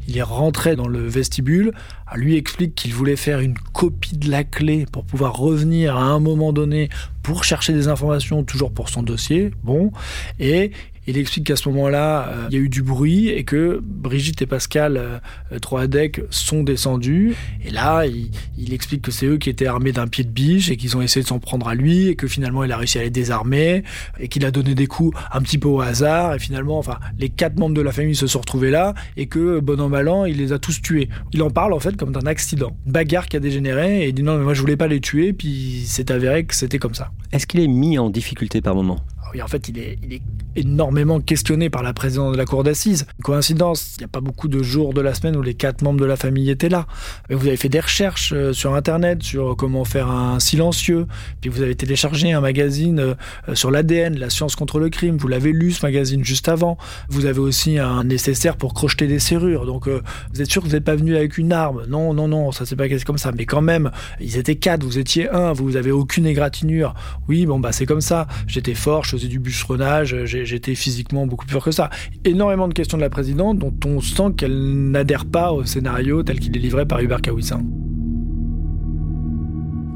Il 0.09 0.17
est 0.17 0.23
rentré 0.23 0.75
dans 0.75 0.87
le 0.87 1.07
vestibule, 1.07 1.71
lui 2.15 2.35
explique 2.35 2.73
qu'il 2.73 2.95
voulait 2.95 3.15
faire 3.15 3.41
une 3.41 3.53
copie 3.53 4.17
de 4.17 4.31
la 4.31 4.43
clé 4.43 4.87
pour 4.91 5.05
pouvoir 5.05 5.37
revenir 5.37 5.95
à 5.95 6.01
un 6.01 6.19
moment 6.19 6.51
donné 6.51 6.89
pour 7.21 7.43
chercher 7.43 7.73
des 7.73 7.89
informations, 7.89 8.43
toujours 8.43 8.71
pour 8.71 8.89
son 8.89 9.03
dossier. 9.03 9.51
Bon, 9.63 9.91
et 10.39 10.71
il 11.09 11.17
explique 11.17 11.47
qu'à 11.47 11.55
ce 11.55 11.67
moment-là, 11.69 12.27
euh, 12.27 12.47
il 12.49 12.55
y 12.55 12.59
a 12.59 12.63
eu 12.63 12.69
du 12.69 12.83
bruit 12.83 13.29
et 13.29 13.43
que 13.43 13.81
Brigitte 13.83 14.41
et 14.41 14.45
Pascal 14.45 14.97
euh, 14.97 15.59
Troadec 15.59 16.21
sont 16.29 16.63
descendus. 16.63 17.35
Et 17.65 17.71
là, 17.71 18.05
il, 18.05 18.73
explique 18.73 19.01
que 19.01 19.11
c'est 19.11 19.25
eux 19.25 19.37
qui 19.37 19.49
étaient 19.49 19.65
armés 19.65 19.91
d'un 19.91 20.07
pied 20.07 20.23
de 20.23 20.29
biche 20.29 20.69
et 20.69 20.77
qu'ils 20.77 20.95
ont 20.95 21.01
essayé 21.01 21.23
de 21.23 21.27
s'en 21.27 21.39
prendre 21.39 21.67
à 21.67 21.73
lui 21.73 22.07
et 22.07 22.15
que 22.15 22.27
finalement 22.27 22.63
il 22.63 22.71
a 22.71 22.77
réussi 22.77 22.99
à 22.99 23.01
les 23.01 23.09
désarmer 23.09 23.83
et 24.19 24.27
qu'il 24.27 24.45
a 24.45 24.51
donné 24.51 24.75
des 24.75 24.85
coups 24.85 25.17
un 25.33 25.41
petit 25.41 25.57
peu 25.57 25.67
au 25.67 25.81
hasard. 25.81 26.35
Et 26.35 26.39
finalement, 26.39 26.77
enfin, 26.77 26.99
les 27.17 27.29
quatre 27.29 27.57
membres 27.57 27.75
de 27.75 27.81
la 27.81 27.91
famille 27.91 28.15
se 28.15 28.27
sont 28.27 28.39
retrouvés 28.39 28.69
là 28.69 28.93
et 29.17 29.25
que, 29.25 29.59
bon 29.59 29.81
an, 29.81 29.89
mal 29.89 30.07
an, 30.07 30.25
il 30.25 30.37
les 30.37 30.53
a 30.53 30.59
tous 30.59 30.81
tués. 30.81 31.09
Il 31.33 31.41
en 31.41 31.49
parle 31.49 31.73
en 31.73 31.79
fait 31.79 31.97
comme 31.97 32.11
d'un 32.11 32.27
accident. 32.27 32.77
bagarre 32.85 33.27
qui 33.27 33.35
a 33.35 33.39
dégénéré 33.39 34.03
et 34.03 34.09
il 34.09 34.13
dit 34.13 34.23
non, 34.23 34.37
mais 34.37 34.43
moi 34.43 34.53
je 34.53 34.61
voulais 34.61 34.77
pas 34.77 34.87
les 34.87 35.01
tuer, 35.01 35.33
puis 35.33 35.83
c'est 35.87 36.11
avéré 36.11 36.45
que 36.45 36.53
c'était 36.53 36.79
comme 36.79 36.93
ça. 36.93 37.11
Est-ce 37.31 37.47
qu'il 37.47 37.59
est 37.59 37.67
mis 37.67 37.97
en 37.97 38.09
difficulté 38.09 38.61
par 38.61 38.75
moment? 38.75 38.99
En 39.41 39.47
fait, 39.47 39.69
il 39.69 39.79
est, 39.79 40.21
énormément 40.55 41.21
questionné 41.21 41.69
par 41.69 41.83
la 41.83 41.93
présidente 41.93 42.33
de 42.33 42.37
la 42.37 42.45
cour 42.45 42.63
d'assises. 42.63 43.05
Coïncidence, 43.23 43.95
il 43.97 44.01
n'y 44.01 44.05
a 44.05 44.07
pas 44.09 44.19
beaucoup 44.19 44.47
de 44.47 44.61
jours 44.63 44.93
de 44.93 44.99
la 44.99 45.13
semaine 45.13 45.35
où 45.37 45.41
les 45.41 45.53
quatre 45.53 45.83
membres 45.83 45.99
de 45.99 46.05
la 46.05 46.15
famille 46.15 46.49
étaient 46.49 46.69
là. 46.69 46.87
Vous 47.29 47.47
avez 47.47 47.55
fait 47.55 47.69
des 47.69 47.79
recherches 47.79 48.33
euh, 48.33 48.51
sur 48.51 48.73
Internet 48.73 49.21
sur 49.21 49.55
comment 49.55 49.85
faire 49.85 50.09
un 50.09 50.39
silencieux, 50.39 51.05
puis 51.39 51.49
vous 51.49 51.61
avez 51.61 51.75
téléchargé 51.75 52.33
un 52.33 52.41
magazine 52.41 52.99
euh, 52.99 53.15
sur 53.53 53.69
l'ADN, 53.71 54.17
la 54.17 54.29
science 54.29 54.55
contre 54.55 54.79
le 54.79 54.89
crime. 54.89 55.17
Vous 55.17 55.27
l'avez 55.27 55.51
lu 55.51 55.71
ce 55.71 55.85
magazine 55.85 56.23
juste 56.23 56.49
avant. 56.49 56.77
Vous 57.09 57.25
avez 57.25 57.39
aussi 57.39 57.77
un 57.77 58.03
nécessaire 58.03 58.57
pour 58.57 58.73
crocheter 58.73 59.07
des 59.07 59.19
serrures. 59.19 59.65
Donc, 59.65 59.87
euh, 59.87 60.01
vous 60.33 60.41
êtes 60.41 60.49
sûr 60.49 60.61
que 60.61 60.67
vous 60.67 60.73
n'êtes 60.73 60.83
pas 60.83 60.95
venu 60.95 61.15
avec 61.15 61.37
une 61.37 61.53
arme? 61.53 61.85
Non, 61.87 62.13
non, 62.13 62.27
non, 62.27 62.51
ça 62.51 62.65
c'est 62.65 62.75
pas 62.75 62.89
comme 63.05 63.19
ça. 63.19 63.31
Mais 63.31 63.45
quand 63.45 63.61
même, 63.61 63.91
ils 64.19 64.37
étaient 64.37 64.55
quatre, 64.55 64.83
vous 64.83 64.97
étiez 64.97 65.29
un, 65.29 65.53
vous 65.53 65.77
avez 65.77 65.91
aucune 65.91 66.25
égratignure. 66.25 66.95
Oui, 67.27 67.45
bon 67.45 67.59
bah 67.59 67.71
c'est 67.71 67.85
comme 67.85 68.01
ça. 68.01 68.27
J'étais 68.47 68.73
fort, 68.73 69.03
je 69.03 69.18
du 69.27 69.39
bûcheronnage, 69.39 70.15
j'étais 70.25 70.75
physiquement 70.75 71.27
beaucoup 71.27 71.45
plus 71.45 71.53
fort 71.53 71.65
que 71.65 71.71
ça. 71.71 71.89
Énormément 72.25 72.67
de 72.67 72.73
questions 72.73 72.97
de 72.97 73.03
la 73.03 73.09
présidente 73.09 73.59
dont 73.59 73.73
on 73.85 74.01
sent 74.01 74.33
qu'elle 74.37 74.89
n'adhère 74.91 75.25
pas 75.25 75.51
au 75.51 75.63
scénario 75.65 76.23
tel 76.23 76.39
qu'il 76.39 76.55
est 76.55 76.59
livré 76.59 76.85
par 76.85 76.99
Hubert 76.99 77.21
Kawissin. 77.21 77.61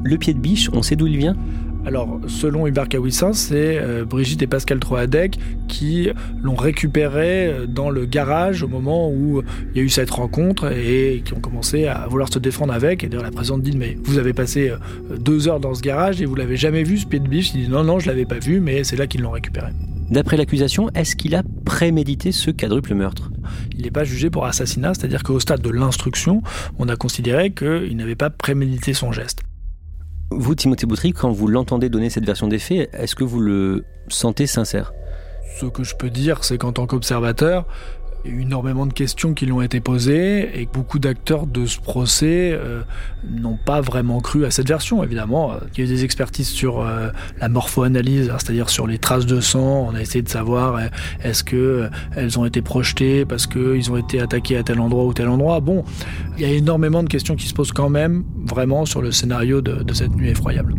Le 0.04 0.18
pied 0.18 0.34
de 0.34 0.38
biche, 0.38 0.68
on 0.72 0.82
sait 0.82 0.96
d'où 0.96 1.06
il 1.06 1.16
vient? 1.16 1.36
Alors, 1.86 2.18
selon 2.28 2.66
Hubert 2.66 2.88
Kawissin, 2.88 3.34
c'est 3.34 3.78
euh, 3.78 4.06
Brigitte 4.06 4.40
et 4.40 4.46
Pascal 4.46 4.78
Troadec 4.78 5.38
qui 5.68 6.08
l'ont 6.42 6.54
récupéré 6.54 7.46
euh, 7.46 7.66
dans 7.66 7.90
le 7.90 8.06
garage 8.06 8.62
au 8.62 8.68
moment 8.68 9.10
où 9.10 9.42
il 9.72 9.78
y 9.78 9.80
a 9.80 9.84
eu 9.84 9.90
cette 9.90 10.10
rencontre 10.10 10.72
et 10.72 11.22
qui 11.24 11.34
ont 11.34 11.40
commencé 11.40 11.86
à 11.86 12.06
vouloir 12.08 12.32
se 12.32 12.38
défendre 12.38 12.72
avec. 12.72 13.04
Et 13.04 13.08
d'ailleurs, 13.08 13.24
la 13.24 13.30
présidente 13.30 13.62
dit 13.62 13.76
Mais 13.76 13.98
vous 14.02 14.16
avez 14.16 14.32
passé 14.32 14.70
euh, 14.70 15.16
deux 15.18 15.46
heures 15.46 15.60
dans 15.60 15.74
ce 15.74 15.82
garage 15.82 16.22
et 16.22 16.24
vous 16.24 16.34
l'avez 16.34 16.56
jamais 16.56 16.84
vu, 16.84 16.96
ce 16.96 17.06
pied 17.06 17.20
de 17.20 17.28
biche 17.28 17.52
Il 17.54 17.64
dit 17.64 17.68
Non, 17.68 17.84
non, 17.84 17.98
je 17.98 18.06
l'avais 18.06 18.24
pas 18.24 18.38
vu, 18.38 18.60
mais 18.60 18.82
c'est 18.82 18.96
là 18.96 19.06
qu'ils 19.06 19.20
l'ont 19.20 19.32
récupéré. 19.32 19.68
D'après 20.10 20.38
l'accusation, 20.38 20.88
est-ce 20.94 21.16
qu'il 21.16 21.34
a 21.34 21.42
prémédité 21.66 22.32
ce 22.32 22.50
quadruple 22.50 22.94
meurtre? 22.94 23.30
Il 23.76 23.82
n'est 23.82 23.90
pas 23.90 24.04
jugé 24.04 24.30
pour 24.30 24.46
assassinat, 24.46 24.94
c'est-à-dire 24.94 25.22
qu'au 25.22 25.38
stade 25.38 25.60
de 25.60 25.70
l'instruction, 25.70 26.42
on 26.78 26.88
a 26.88 26.96
considéré 26.96 27.50
qu'il 27.50 27.96
n'avait 27.96 28.14
pas 28.14 28.30
prémédité 28.30 28.94
son 28.94 29.12
geste. 29.12 29.42
Vous, 30.30 30.54
Timothée 30.54 30.86
Boutry, 30.86 31.12
quand 31.12 31.30
vous 31.30 31.46
l'entendez 31.46 31.88
donner 31.88 32.10
cette 32.10 32.24
version 32.24 32.48
des 32.48 32.58
faits, 32.58 32.90
est-ce 32.92 33.14
que 33.14 33.24
vous 33.24 33.40
le 33.40 33.84
sentez 34.08 34.46
sincère? 34.46 34.92
Ce 35.60 35.66
que 35.66 35.84
je 35.84 35.94
peux 35.94 36.10
dire, 36.10 36.42
c'est 36.42 36.58
qu'en 36.58 36.72
tant 36.72 36.86
qu'observateur, 36.86 37.66
il 38.24 38.30
y 38.30 38.34
a 38.34 38.38
eu 38.38 38.42
énormément 38.42 38.86
de 38.86 38.92
questions 38.92 39.34
qui 39.34 39.44
lui 39.44 39.52
ont 39.52 39.62
été 39.62 39.80
posées 39.80 40.60
et 40.60 40.66
beaucoup 40.72 40.98
d'acteurs 40.98 41.46
de 41.46 41.66
ce 41.66 41.78
procès 41.78 42.52
euh, 42.52 42.82
n'ont 43.28 43.58
pas 43.62 43.80
vraiment 43.80 44.20
cru 44.20 44.44
à 44.44 44.50
cette 44.50 44.68
version. 44.68 45.02
Évidemment, 45.04 45.52
euh, 45.52 45.56
il 45.72 45.78
y 45.78 45.82
a 45.82 45.84
eu 45.84 45.88
des 45.94 46.04
expertises 46.04 46.48
sur 46.48 46.80
euh, 46.80 47.10
la 47.40 47.48
morpho-analyse, 47.48 48.30
hein, 48.30 48.36
c'est-à-dire 48.38 48.70
sur 48.70 48.86
les 48.86 48.98
traces 48.98 49.26
de 49.26 49.40
sang. 49.40 49.88
On 49.90 49.94
a 49.94 50.00
essayé 50.00 50.22
de 50.22 50.28
savoir 50.28 50.80
est-ce 51.22 51.44
que 51.44 51.88
elles 52.16 52.38
ont 52.38 52.44
été 52.44 52.62
projetées 52.62 53.24
parce 53.24 53.46
qu'ils 53.46 53.90
ont 53.90 53.96
été 53.96 54.20
attaqués 54.20 54.56
à 54.56 54.62
tel 54.62 54.80
endroit 54.80 55.04
ou 55.04 55.12
tel 55.12 55.28
endroit. 55.28 55.60
Bon, 55.60 55.84
il 56.36 56.42
y 56.42 56.46
a 56.46 56.52
énormément 56.52 57.02
de 57.02 57.08
questions 57.08 57.36
qui 57.36 57.46
se 57.46 57.54
posent 57.54 57.72
quand 57.72 57.90
même 57.90 58.24
vraiment 58.46 58.86
sur 58.86 59.02
le 59.02 59.12
scénario 59.12 59.60
de 59.60 59.94
cette 59.94 60.14
nuit 60.14 60.30
effroyable. 60.30 60.74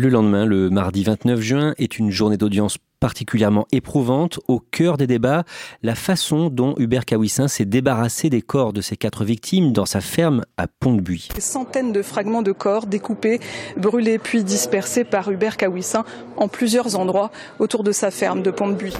Le 0.00 0.10
lendemain, 0.10 0.46
le 0.46 0.70
mardi 0.70 1.02
29 1.02 1.40
juin, 1.40 1.74
est 1.76 1.98
une 1.98 2.12
journée 2.12 2.36
d'audience 2.36 2.78
particulièrement 3.00 3.66
éprouvante, 3.72 4.38
au 4.46 4.60
cœur 4.60 4.96
des 4.96 5.08
débats, 5.08 5.42
la 5.82 5.96
façon 5.96 6.50
dont 6.50 6.76
Hubert 6.78 7.04
Kawissin 7.04 7.48
s'est 7.48 7.64
débarrassé 7.64 8.30
des 8.30 8.40
corps 8.40 8.72
de 8.72 8.80
ses 8.80 8.96
quatre 8.96 9.24
victimes 9.24 9.72
dans 9.72 9.86
sa 9.86 10.00
ferme 10.00 10.44
à 10.56 10.68
Pont-de-Buis. 10.68 11.30
Des 11.34 11.40
centaines 11.40 11.90
de 11.90 12.02
fragments 12.02 12.42
de 12.42 12.52
corps 12.52 12.86
découpés, 12.86 13.40
brûlés 13.76 14.20
puis 14.20 14.44
dispersés 14.44 15.02
par 15.02 15.32
Hubert 15.32 15.56
Kawissin 15.56 16.04
en 16.36 16.46
plusieurs 16.46 16.94
endroits 16.94 17.32
autour 17.58 17.82
de 17.82 17.90
sa 17.90 18.12
ferme 18.12 18.42
de 18.42 18.52
Pont-de-Buis. 18.52 18.94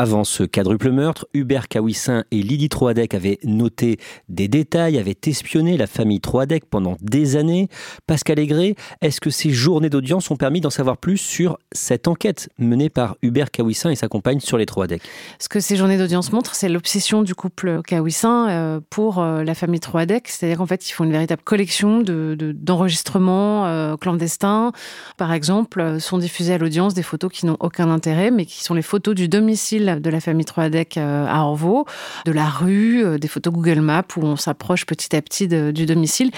Avant 0.00 0.22
ce 0.22 0.44
quadruple 0.44 0.92
meurtre, 0.92 1.26
Hubert 1.34 1.66
Kawissin 1.66 2.22
et 2.30 2.40
Lydie 2.40 2.68
Troadec 2.68 3.14
avaient 3.14 3.40
noté 3.42 3.98
des 4.28 4.46
détails, 4.46 4.96
avaient 4.96 5.18
espionné 5.26 5.76
la 5.76 5.88
famille 5.88 6.20
Troadec 6.20 6.66
pendant 6.70 6.96
des 7.00 7.34
années. 7.34 7.68
Pascal 8.06 8.38
Aigret, 8.38 8.76
est-ce 9.00 9.20
que 9.20 9.30
ces 9.30 9.50
journées 9.50 9.90
d'audience 9.90 10.30
ont 10.30 10.36
permis 10.36 10.60
d'en 10.60 10.70
savoir 10.70 10.98
plus 10.98 11.16
sur 11.16 11.58
cette 11.72 12.06
enquête 12.06 12.48
menée 12.60 12.90
par 12.90 13.16
Hubert 13.22 13.50
Kawissin 13.50 13.90
et 13.90 13.96
sa 13.96 14.06
compagne 14.06 14.38
sur 14.38 14.56
les 14.56 14.66
Troadec? 14.66 15.02
Ce 15.40 15.48
que 15.48 15.58
ces 15.58 15.74
journées 15.74 15.98
d'audience 15.98 16.30
montrent, 16.30 16.54
c'est 16.54 16.68
l'obsession 16.68 17.22
du 17.22 17.34
couple 17.34 17.80
Kawissin 17.84 18.50
euh, 18.50 18.80
pour 18.90 19.18
euh, 19.18 19.42
la 19.42 19.56
famille 19.56 19.80
Troadec. 19.80 20.28
C'est-à-dire 20.28 20.58
qu'en 20.58 20.66
fait, 20.66 20.88
ils 20.88 20.92
font 20.92 21.02
une 21.02 21.10
véritable 21.10 21.42
collection 21.42 22.04
d'enregistrements 22.04 23.66
de, 23.66 23.96
clandestins. 23.96 24.70
Par 25.16 25.32
exemple, 25.32 25.98
sont 25.98 26.18
diffusées 26.18 26.54
à 26.54 26.58
l'audience 26.58 26.94
des 26.94 27.02
photos 27.02 27.32
qui 27.32 27.46
n'ont 27.46 27.56
aucun 27.58 27.90
intérêt, 27.90 28.30
mais 28.30 28.46
qui 28.46 28.62
sont 28.62 28.74
les 28.74 28.82
photos 28.82 29.16
du 29.16 29.26
domicile 29.26 29.87
de 29.96 30.10
la 30.10 30.20
famille 30.20 30.44
Troadec 30.44 30.96
euh, 30.96 31.26
à 31.26 31.42
Orvaux, 31.42 31.86
de 32.24 32.32
la 32.32 32.46
rue, 32.46 33.04
euh, 33.04 33.18
des 33.18 33.28
photos 33.28 33.52
Google 33.52 33.80
Maps 33.80 34.04
où 34.16 34.22
on 34.22 34.36
s'approche 34.36 34.86
petit 34.86 35.14
à 35.16 35.22
petit 35.22 35.48
du 35.48 35.86
domicile. 35.86 36.30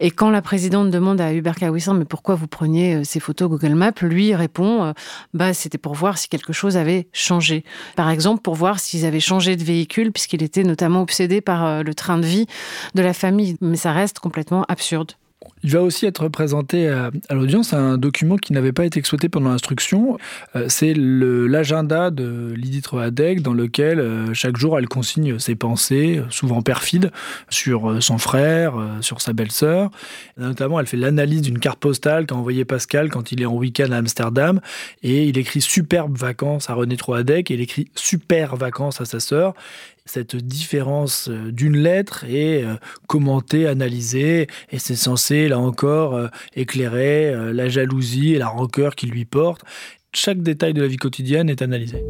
Et 0.00 0.10
quand 0.10 0.30
la 0.30 0.42
présidente 0.42 0.90
demande 0.90 1.20
à 1.20 1.32
Hubert 1.32 1.56
Kawissin, 1.56 1.94
mais 1.94 2.04
pourquoi 2.04 2.34
vous 2.34 2.46
preniez 2.46 2.96
euh, 2.96 3.04
ces 3.04 3.20
photos 3.20 3.48
Google 3.48 3.74
Maps, 3.74 3.92
lui 4.02 4.34
répond, 4.34 4.94
bah, 5.34 5.54
c'était 5.54 5.78
pour 5.78 5.94
voir 5.94 6.18
si 6.18 6.28
quelque 6.28 6.52
chose 6.52 6.76
avait 6.76 7.08
changé. 7.12 7.64
Par 7.96 8.10
exemple, 8.10 8.42
pour 8.42 8.54
voir 8.54 8.78
s'ils 8.78 9.04
avaient 9.04 9.20
changé 9.20 9.56
de 9.56 9.64
véhicule, 9.64 10.12
puisqu'il 10.12 10.42
était 10.42 10.64
notamment 10.64 11.02
obsédé 11.02 11.40
par 11.40 11.82
le 11.82 11.94
train 11.94 12.18
de 12.18 12.26
vie 12.26 12.46
de 12.94 13.02
la 13.02 13.12
famille. 13.12 13.56
Mais 13.60 13.76
ça 13.76 13.92
reste 13.92 14.18
complètement 14.18 14.64
absurde. 14.68 15.12
Il 15.64 15.70
va 15.70 15.82
aussi 15.82 16.06
être 16.06 16.28
présenté 16.28 16.88
à, 16.88 17.10
l'audience 17.30 17.72
un 17.72 17.96
document 17.96 18.36
qui 18.36 18.52
n'avait 18.52 18.72
pas 18.72 18.84
été 18.84 18.98
exploité 18.98 19.28
pendant 19.28 19.50
l'instruction. 19.50 20.18
Euh, 20.56 20.66
c'est 20.68 20.92
l'agenda 20.94 22.10
de 22.10 22.52
Lydie 22.56 22.82
Troadec 22.82 23.42
dans 23.42 23.54
lequel 23.54 24.00
euh, 24.00 24.34
chaque 24.34 24.56
jour 24.56 24.78
elle 24.78 24.88
consigne 24.88 25.38
ses 25.38 25.54
pensées, 25.54 26.20
souvent 26.30 26.62
perfides, 26.62 27.12
sur 27.48 27.90
euh, 27.90 28.00
son 28.00 28.18
frère, 28.18 28.74
sur 29.02 29.20
sa 29.20 29.32
belle-sœur. 29.32 29.90
Notamment, 30.36 30.80
elle 30.80 30.86
fait 30.86 30.96
l'analyse 30.96 31.42
d'une 31.42 31.60
carte 31.60 31.78
postale 31.78 32.26
qu'a 32.26 32.34
envoyée 32.34 32.64
Pascal 32.64 33.08
quand 33.08 33.30
il 33.30 33.40
est 33.40 33.46
en 33.46 33.54
week-end 33.54 33.92
à 33.92 33.98
Amsterdam. 33.98 34.60
Et 35.02 35.26
il 35.26 35.38
écrit 35.38 35.60
superbe 35.60 36.16
vacances 36.16 36.70
à 36.70 36.74
René 36.74 36.96
Troadec 36.96 37.50
et 37.50 37.54
il 37.54 37.60
écrit 37.60 37.88
super 37.94 38.56
vacances 38.56 39.00
à 39.00 39.04
sa 39.04 39.20
sœur 39.20 39.54
cette 40.04 40.34
différence 40.34 41.28
d'une 41.28 41.76
lettre 41.76 42.24
est 42.24 42.64
commentée, 43.06 43.68
analysée, 43.68 44.48
et 44.72 44.80
c'est 44.80 44.96
censé, 44.96 45.48
là 45.52 45.58
encore, 45.58 46.14
euh, 46.14 46.28
éclairer 46.56 47.52
la 47.52 47.68
jalousie 47.68 48.34
et 48.34 48.38
la 48.38 48.48
rancœur 48.48 48.94
qu'il 48.94 49.10
lui 49.10 49.24
porte. 49.24 49.62
Chaque 50.14 50.42
détail 50.42 50.74
de 50.74 50.82
la 50.82 50.88
vie 50.88 50.96
quotidienne 50.96 51.48
est 51.48 51.62
analysé. 51.62 52.02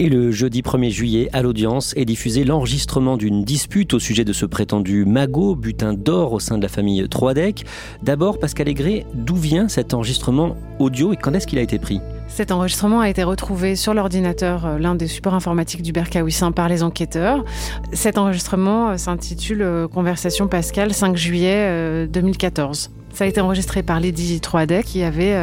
Et 0.00 0.08
le 0.08 0.32
jeudi 0.32 0.60
1er 0.62 0.90
juillet, 0.90 1.28
à 1.32 1.42
l'audience, 1.42 1.94
est 1.96 2.04
diffusé 2.04 2.44
l'enregistrement 2.44 3.16
d'une 3.16 3.44
dispute 3.44 3.94
au 3.94 3.98
sujet 3.98 4.24
de 4.24 4.32
ce 4.32 4.44
prétendu 4.44 5.04
magot, 5.04 5.54
butin 5.54 5.94
d'or 5.94 6.32
au 6.32 6.40
sein 6.40 6.58
de 6.58 6.62
la 6.62 6.68
famille 6.68 7.08
Troadec. 7.08 7.64
D'abord, 8.02 8.40
Pascal 8.40 8.68
Aigret, 8.68 9.06
d'où 9.14 9.36
vient 9.36 9.68
cet 9.68 9.94
enregistrement 9.94 10.56
audio 10.80 11.12
et 11.12 11.16
quand 11.16 11.32
est-ce 11.34 11.46
qu'il 11.46 11.58
a 11.58 11.62
été 11.62 11.78
pris? 11.78 12.00
Cet 12.34 12.50
enregistrement 12.50 12.98
a 12.98 13.08
été 13.08 13.22
retrouvé 13.22 13.76
sur 13.76 13.94
l'ordinateur, 13.94 14.66
euh, 14.66 14.78
l'un 14.78 14.96
des 14.96 15.06
supports 15.06 15.34
informatiques 15.34 15.82
du 15.82 15.92
Berkawissin 15.92 16.50
par 16.50 16.68
les 16.68 16.82
enquêteurs. 16.82 17.44
Cet 17.92 18.18
enregistrement 18.18 18.88
euh, 18.88 18.96
s'intitule 18.96 19.62
euh, 19.62 19.86
Conversation 19.86 20.48
Pascal 20.48 20.92
5 20.92 21.16
juillet 21.16 22.08
2014. 22.08 22.90
Ça 23.14 23.24
a 23.24 23.26
été 23.28 23.40
enregistré 23.40 23.84
par 23.84 24.00
Lady 24.00 24.40
Troadec 24.40 24.84
qui 24.84 25.02
avait 25.04 25.34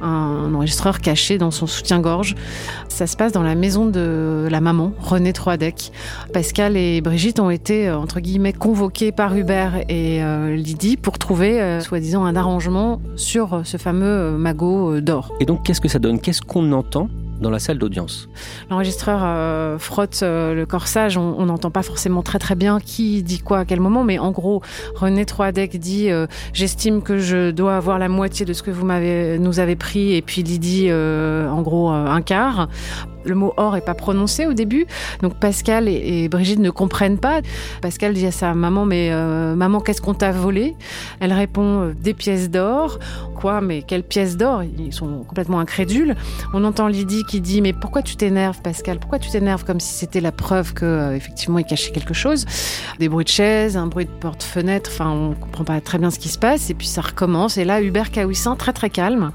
un 0.00 0.54
enregistreur 0.54 1.00
caché 1.00 1.36
dans 1.36 1.50
son 1.50 1.66
soutien-gorge. 1.66 2.36
Ça 2.88 3.08
se 3.08 3.16
passe 3.16 3.32
dans 3.32 3.42
la 3.42 3.56
maison 3.56 3.86
de 3.86 4.46
la 4.48 4.60
maman, 4.60 4.92
Renée 5.00 5.32
Troadec. 5.32 5.90
Pascal 6.32 6.76
et 6.76 7.00
Brigitte 7.00 7.40
ont 7.40 7.50
été, 7.50 7.90
entre 7.90 8.20
guillemets, 8.20 8.52
convoqués 8.52 9.10
par 9.10 9.36
Hubert 9.36 9.80
et 9.88 10.20
Lydie 10.54 10.96
pour 10.96 11.18
trouver, 11.18 11.80
soi-disant, 11.80 12.24
un 12.24 12.36
arrangement 12.36 13.00
sur 13.16 13.62
ce 13.64 13.76
fameux 13.76 14.38
magot 14.38 15.00
d'or. 15.00 15.34
Et 15.40 15.44
donc, 15.44 15.64
qu'est-ce 15.64 15.80
que 15.80 15.88
ça 15.88 15.98
donne? 15.98 16.20
Qu'est-ce 16.20 16.42
qu'on 16.42 16.70
entend 16.70 17.08
dans 17.40 17.50
la 17.50 17.58
salle 17.58 17.78
d'audience. 17.78 18.28
L'enregistreur 18.70 19.20
euh, 19.22 19.78
frotte 19.78 20.20
euh, 20.22 20.54
le 20.54 20.66
corsage, 20.66 21.16
on 21.16 21.46
n'entend 21.46 21.70
pas 21.70 21.82
forcément 21.82 22.22
très 22.22 22.38
très 22.38 22.54
bien 22.54 22.80
qui 22.80 23.22
dit 23.22 23.38
quoi 23.38 23.60
à 23.60 23.64
quel 23.64 23.80
moment, 23.80 24.04
mais 24.04 24.18
en 24.18 24.30
gros, 24.30 24.62
René 24.94 25.24
Troadec 25.24 25.78
dit 25.78 26.10
euh, 26.10 26.26
J'estime 26.52 27.02
que 27.02 27.18
je 27.18 27.50
dois 27.50 27.76
avoir 27.76 27.98
la 27.98 28.08
moitié 28.08 28.44
de 28.44 28.52
ce 28.52 28.62
que 28.62 28.70
vous 28.70 28.84
m'avez 28.84 29.38
nous 29.38 29.60
avez 29.60 29.76
pris, 29.76 30.14
et 30.14 30.22
puis 30.22 30.42
Lydie, 30.42 30.92
en 30.92 31.62
gros, 31.62 31.90
un 31.90 32.22
quart 32.22 32.68
le 33.28 33.34
mot 33.34 33.52
or 33.56 33.76
est 33.76 33.84
pas 33.84 33.94
prononcé 33.94 34.46
au 34.46 34.52
début. 34.52 34.86
Donc 35.22 35.34
Pascal 35.34 35.88
et, 35.88 36.28
Brigitte 36.28 36.58
ne 36.58 36.70
comprennent 36.70 37.18
pas. 37.18 37.40
Pascal 37.80 38.14
dit 38.14 38.26
à 38.26 38.30
sa 38.32 38.54
maman 38.54 38.84
mais 38.84 39.10
euh, 39.12 39.54
maman 39.54 39.80
qu'est-ce 39.80 40.00
qu'on 40.00 40.14
t'a 40.14 40.32
volé? 40.32 40.74
Elle 41.20 41.32
répond 41.32 41.82
euh, 41.82 41.94
des 41.94 42.14
pièces 42.14 42.50
d'or. 42.50 42.98
Quoi? 43.34 43.60
Mais 43.60 43.82
quelles 43.82 44.02
pièces 44.02 44.36
d'or? 44.36 44.62
Ils 44.62 44.92
sont 44.92 45.24
complètement 45.26 45.60
incrédules. 45.60 46.16
On 46.54 46.64
entend 46.64 46.88
Lydie 46.88 47.24
qui 47.24 47.40
dit 47.40 47.60
mais 47.60 47.72
pourquoi 47.72 48.02
tu 48.02 48.16
t'énerves 48.16 48.60
Pascal? 48.62 48.98
Pourquoi 48.98 49.18
tu 49.18 49.30
t'énerves 49.30 49.64
comme 49.64 49.80
si 49.80 49.94
c'était 49.94 50.20
la 50.20 50.32
preuve 50.32 50.74
que 50.74 50.84
euh, 50.84 51.16
effectivement 51.16 51.58
il 51.58 51.64
cachait 51.64 51.92
quelque 51.92 52.14
chose? 52.14 52.46
Des 52.98 53.08
bruits 53.08 53.24
de 53.24 53.30
chaises, 53.30 53.76
un 53.76 53.86
bruit 53.86 54.06
de 54.06 54.10
porte-fenêtre. 54.10 54.90
Enfin 54.92 55.10
on 55.10 55.34
comprend 55.34 55.64
pas 55.64 55.80
très 55.80 55.98
bien 55.98 56.10
ce 56.10 56.18
qui 56.18 56.28
se 56.28 56.38
passe 56.38 56.70
et 56.70 56.74
puis 56.74 56.86
ça 56.86 57.00
recommence. 57.00 57.58
Et 57.58 57.64
là 57.64 57.80
Hubert 57.80 58.10
Kawissin 58.10 58.56
très 58.56 58.72
très 58.72 58.90
calme 58.90 59.30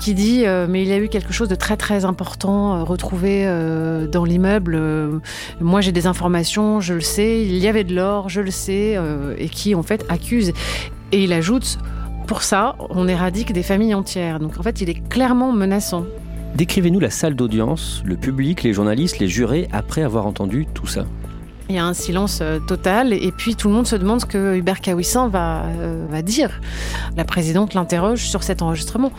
qui 0.00 0.14
dit 0.14 0.44
mais 0.68 0.82
il 0.82 0.88
y 0.88 0.92
a 0.92 0.98
eu 0.98 1.08
quelque 1.08 1.32
chose 1.32 1.48
de 1.48 1.54
très 1.54 1.76
très 1.76 2.04
important 2.04 2.84
retrouvé 2.84 3.37
euh, 3.46 4.06
dans 4.06 4.24
l'immeuble. 4.24 4.74
Euh, 4.74 5.18
moi, 5.60 5.80
j'ai 5.80 5.92
des 5.92 6.06
informations, 6.06 6.80
je 6.80 6.94
le 6.94 7.00
sais. 7.00 7.42
Il 7.42 7.56
y 7.56 7.68
avait 7.68 7.84
de 7.84 7.94
l'or, 7.94 8.28
je 8.28 8.40
le 8.40 8.50
sais, 8.50 8.94
euh, 8.96 9.34
et 9.38 9.48
qui 9.48 9.74
en 9.74 9.82
fait 9.82 10.04
accuse. 10.08 10.52
Et 11.12 11.24
il 11.24 11.32
ajoute 11.32 11.78
pour 12.26 12.42
ça, 12.42 12.76
on 12.90 13.08
éradique 13.08 13.52
des 13.52 13.62
familles 13.62 13.94
entières. 13.94 14.38
Donc 14.38 14.58
en 14.58 14.62
fait, 14.62 14.80
il 14.80 14.90
est 14.90 15.08
clairement 15.08 15.52
menaçant. 15.52 16.04
Décrivez-nous 16.54 17.00
la 17.00 17.10
salle 17.10 17.34
d'audience, 17.34 18.02
le 18.04 18.16
public, 18.16 18.62
les 18.62 18.72
journalistes, 18.72 19.18
les 19.18 19.28
jurés, 19.28 19.68
après 19.72 20.02
avoir 20.02 20.26
entendu 20.26 20.66
tout 20.74 20.86
ça. 20.86 21.06
Il 21.70 21.76
y 21.76 21.78
a 21.78 21.84
un 21.84 21.94
silence 21.94 22.42
total 22.66 23.12
et 23.12 23.30
puis 23.36 23.54
tout 23.54 23.68
le 23.68 23.74
monde 23.74 23.86
se 23.86 23.96
demande 23.96 24.22
ce 24.22 24.26
que 24.26 24.56
Hubert 24.56 24.80
Kawissan 24.80 25.28
va, 25.28 25.66
va 26.08 26.22
dire. 26.22 26.62
La 27.14 27.24
présidente 27.24 27.74
l'interroge 27.74 28.26
sur 28.26 28.42
cet 28.42 28.62
enregistrement. 28.62 29.12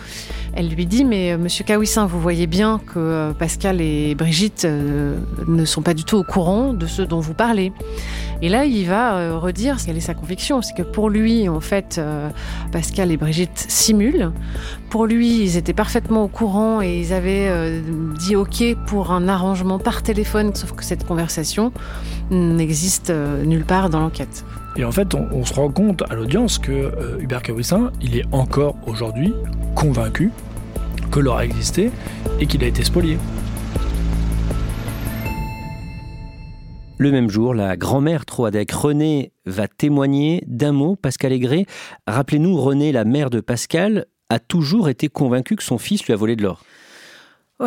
Elle 0.54 0.70
lui 0.70 0.86
dit 0.86 1.06
Mais 1.06 1.32
euh, 1.32 1.38
monsieur 1.38 1.64
Kawissin, 1.64 2.06
vous 2.06 2.20
voyez 2.20 2.48
bien 2.48 2.80
que 2.80 3.00
euh, 3.00 3.34
Pascal 3.34 3.82
et 3.82 4.16
Brigitte 4.16 4.66
euh, 4.66 5.18
ne 5.48 5.66
sont 5.66 5.82
pas 5.82 5.94
du 5.94 6.04
tout 6.04 6.18
au 6.18 6.24
courant 6.24 6.74
de 6.74 6.88
ce 6.88 7.02
dont 7.02 7.20
vous 7.20 7.34
parlez. 7.34 7.72
Et 8.42 8.50
là, 8.50 8.66
il 8.66 8.88
va 8.88 9.38
redire 9.38 9.78
quelle 9.86 9.98
est 9.98 10.02
sa 10.02 10.14
conviction 10.14 10.62
c'est 10.62 10.74
que 10.74 10.82
pour 10.82 11.10
lui, 11.10 11.50
en 11.50 11.60
fait, 11.60 12.00
Pascal 12.72 13.12
et 13.12 13.18
Brigitte 13.18 13.66
simulent. 13.68 14.32
Pour 14.90 15.08
lui, 15.08 15.44
ils 15.44 15.58
étaient 15.58 15.74
parfaitement 15.74 16.24
au 16.24 16.30
courant 16.30 16.82
et 16.82 17.02
ils 17.02 17.12
avaient 17.12 17.52
dit 18.18 18.38
OK 18.38 18.64
pour 18.88 19.12
un 19.12 19.28
arrangement 19.28 19.78
par 19.78 20.04
téléphone, 20.04 20.56
sauf 20.56 20.72
que 20.72 20.86
cette 20.86 21.06
conversation 21.06 21.74
n'existe 22.32 23.12
nulle 23.44 23.66
part 23.66 23.90
dans 23.90 24.00
l'enquête. 24.00 24.46
Et 24.76 24.84
en 24.84 24.92
fait, 24.92 25.14
on, 25.14 25.44
se 25.44 25.54
rend 25.54 25.70
compte 25.70 26.04
à 26.10 26.16
l'audience 26.16 26.58
que 26.58 26.92
Hubert 27.20 27.42
Kawissin, 27.42 27.92
il 28.02 28.18
est 28.18 28.26
encore 28.32 28.76
aujourd'hui 28.88 29.34
convaincu 29.76 30.32
que 31.12 31.20
l'or 31.20 31.38
a 31.38 31.46
existé 31.46 31.92
et 32.40 32.46
qu'il 32.46 32.64
a 32.64 32.68
été 32.68 32.84
spolié. 32.84 33.18
Le 37.02 37.12
même 37.12 37.30
jour, 37.30 37.54
la 37.54 37.78
grand-mère 37.78 38.26
Troadec, 38.26 38.72
René, 38.72 39.32
va 39.46 39.70
témoigner 39.70 40.44
d'un 40.48 40.74
mot, 40.74 40.98
Pascal 40.98 41.32
Aigret. 41.32 41.66
Rappelez-nous, 42.08 42.58
René, 42.58 42.92
la 42.92 43.06
mère 43.06 43.30
de 43.30 43.40
Pascal, 43.40 44.06
a 44.30 44.40
toujours 44.40 44.90
été 44.90 45.08
convaincue 45.08 45.56
que 45.56 45.64
son 45.64 45.78
fils 45.78 46.06
lui 46.06 46.14
a 46.14 46.18
volé 46.18 46.36
de 46.36 46.44
l'or 46.44 46.62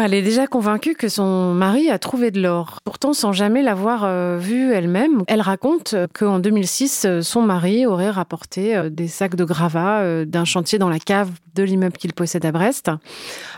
elle 0.00 0.14
est 0.14 0.22
déjà 0.22 0.46
convaincue 0.46 0.94
que 0.94 1.08
son 1.08 1.52
mari 1.52 1.90
a 1.90 1.98
trouvé 1.98 2.30
de 2.30 2.40
l'or, 2.40 2.78
pourtant 2.84 3.12
sans 3.12 3.32
jamais 3.32 3.62
l'avoir 3.62 4.04
euh, 4.04 4.38
vu 4.38 4.72
elle-même. 4.72 5.22
Elle 5.28 5.42
raconte 5.42 5.94
qu'en 6.14 6.38
2006, 6.38 7.04
euh, 7.04 7.20
son 7.20 7.42
mari 7.42 7.84
aurait 7.84 8.10
rapporté 8.10 8.74
euh, 8.74 8.88
des 8.88 9.08
sacs 9.08 9.34
de 9.34 9.44
gravats 9.44 10.24
d'un 10.24 10.44
chantier 10.44 10.78
dans 10.78 10.88
la 10.88 10.98
cave 10.98 11.30
de 11.54 11.62
l'immeuble 11.62 11.96
qu'il 11.96 12.14
possède 12.14 12.46
à 12.46 12.52
Brest, 12.52 12.90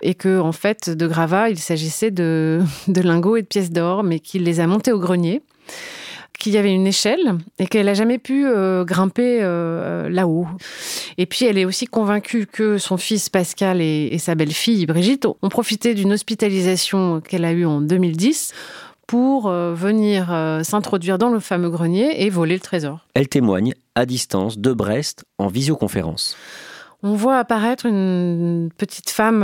et 0.02 0.14
que 0.14 0.40
en 0.40 0.52
fait, 0.52 0.90
de 0.90 1.06
gravats, 1.06 1.50
il 1.50 1.58
s'agissait 1.58 2.10
de, 2.10 2.62
de 2.88 3.00
lingots 3.00 3.36
et 3.36 3.42
de 3.42 3.46
pièces 3.46 3.70
d'or, 3.70 4.02
mais 4.02 4.18
qu'il 4.18 4.42
les 4.42 4.60
a 4.60 4.66
montés 4.66 4.92
au 4.92 4.98
grenier 4.98 5.42
qu'il 6.44 6.52
y 6.52 6.58
avait 6.58 6.74
une 6.74 6.86
échelle 6.86 7.38
et 7.58 7.66
qu'elle 7.66 7.86
n'a 7.86 7.94
jamais 7.94 8.18
pu 8.18 8.46
euh, 8.46 8.84
grimper 8.84 9.38
euh, 9.40 10.10
là-haut. 10.10 10.46
Et 11.16 11.24
puis 11.24 11.46
elle 11.46 11.56
est 11.56 11.64
aussi 11.64 11.86
convaincue 11.86 12.44
que 12.44 12.76
son 12.76 12.98
fils 12.98 13.30
Pascal 13.30 13.80
et, 13.80 14.18
sa 14.18 14.34
belle-fille 14.34 14.84
Brigitte 14.84 15.26
ont 15.26 15.48
profité 15.48 15.94
d'une 15.94 16.12
hospitalisation 16.12 17.22
qu'elle 17.22 17.46
a 17.46 17.52
eue 17.52 17.64
en 17.64 17.80
2010 17.80 18.52
pour 19.06 19.50
venir 19.50 20.60
s'introduire 20.62 21.18
dans 21.18 21.28
le 21.28 21.40
fameux 21.40 21.68
grenier 21.68 22.24
et 22.24 22.30
voler 22.30 22.54
le 22.54 22.60
trésor. 22.60 23.06
Elle 23.14 23.28
témoigne 23.28 23.74
à 23.94 24.06
distance 24.06 24.58
de 24.58 24.72
Brest 24.72 25.24
en 25.38 25.48
visioconférence. 25.48 26.36
On 27.02 27.14
voit 27.14 27.38
apparaître 27.38 27.84
une 27.86 28.70
petite 28.78 29.10
femme 29.10 29.42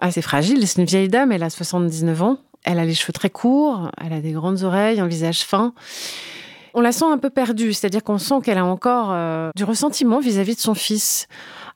assez 0.00 0.22
fragile, 0.22 0.66
c'est 0.66 0.80
une 0.80 0.86
vieille 0.86 1.08
dame, 1.08 1.30
elle 1.30 1.44
a 1.44 1.50
79 1.50 2.22
ans, 2.22 2.38
elle 2.66 2.80
a 2.80 2.84
les 2.84 2.94
cheveux 2.94 3.12
très 3.12 3.30
courts, 3.30 3.90
elle 4.04 4.12
a 4.12 4.20
des 4.20 4.32
grandes 4.32 4.64
oreilles, 4.64 5.00
un 5.00 5.06
visage 5.06 5.42
fin. 5.44 5.72
On 6.74 6.82
la 6.82 6.92
sent 6.92 7.06
un 7.06 7.16
peu 7.16 7.30
perdue, 7.30 7.72
c'est-à-dire 7.72 8.04
qu'on 8.04 8.18
sent 8.18 8.34
qu'elle 8.44 8.58
a 8.58 8.64
encore 8.64 9.08
euh, 9.12 9.50
du 9.56 9.64
ressentiment 9.64 10.20
vis-à-vis 10.20 10.56
de 10.56 10.60
son 10.60 10.74
fils, 10.74 11.26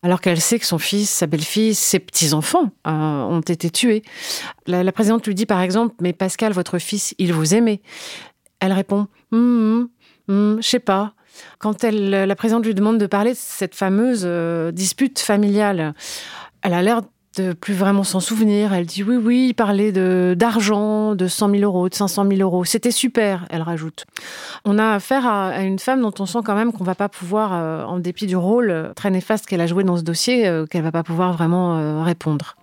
alors 0.03 0.21
qu'elle 0.21 0.41
sait 0.41 0.59
que 0.59 0.67
son 0.67 0.79
fils, 0.79 1.09
sa 1.09 1.27
belle-fille, 1.27 1.75
ses 1.75 2.01
petits-enfants 2.01 2.71
euh, 2.87 2.91
ont 2.91 3.41
été 3.41 3.71
tués. 3.71 4.03
La, 4.67 4.93
présidente 4.93 5.27
lui 5.27 5.35
dit 5.35 5.47
par 5.47 5.63
exemple, 5.63 5.95
mais 6.01 6.13
Pascal, 6.13 6.53
votre 6.53 6.79
fils, 6.79 7.15
il 7.19 7.33
vous 7.33 7.55
aimait. 7.55 7.81
Elle 8.59 8.73
répond, 8.73 9.07
hum, 9.33 9.89
hum, 10.29 10.59
je 10.61 10.69
sais 10.69 10.81
pas. 10.81 11.15
Quand 11.61 11.85
elle, 11.85 12.11
la 12.11 12.37
présidente 12.37 12.67
lui 12.67 12.75
demande 12.75 12.99
de 12.99 13.07
parler 13.07 13.31
de 13.31 13.39
cette 13.39 13.77
fameuse 13.77 14.25
euh, 14.25 14.73
dispute 14.73 15.21
familiale, 15.21 15.95
elle 16.63 16.75
a 16.75 16.83
l'air 16.83 17.01
de 17.37 17.53
plus 17.53 17.75
vraiment 17.75 18.05
s'en 18.05 18.21
souvenir. 18.21 18.73
Elle 18.73 18.87
dit 18.87 19.03
oui, 19.03 19.17
oui, 19.17 19.55
il 19.57 19.93
de, 19.93 20.35
d'argent, 20.37 21.15
de 21.15 21.27
100 21.27 21.51
000 21.51 21.63
euros, 21.63 21.89
de 21.89 21.95
500 21.95 22.27
000 22.29 22.41
euros. 22.41 22.65
C'était 22.65 22.91
super, 22.91 23.47
elle 23.51 23.63
rajoute. 23.63 24.05
On 24.65 24.79
a 24.79 24.93
affaire 24.93 25.27
à, 25.27 25.63
une 25.63 25.79
femme 25.79 26.01
dont 26.01 26.15
on 26.19 26.27
sent 26.27 26.41
quand 26.45 26.55
même 26.55 26.73
qu'on 26.73 26.85
va 26.85 26.95
pas 26.95 27.09
pouvoir, 27.09 27.53
euh, 27.53 27.85
en 27.85 27.99
dépit 27.99 28.27
du 28.27 28.37
rôle 28.37 28.71
euh, 28.71 28.93
très 28.95 29.11
néfaste 29.11 29.47
qu'elle 29.47 29.61
a 29.61 29.67
joué 29.67 29.85
dans 29.85 29.97
ce 29.97 30.03
dossier, 30.03 30.47
euh, 30.47 30.67
qu'elle 30.67 30.83
va 30.83 30.93
pas 30.93 31.05
pouvoir 31.05 31.33
vraiment 31.33 32.03
répondre. 32.03 32.57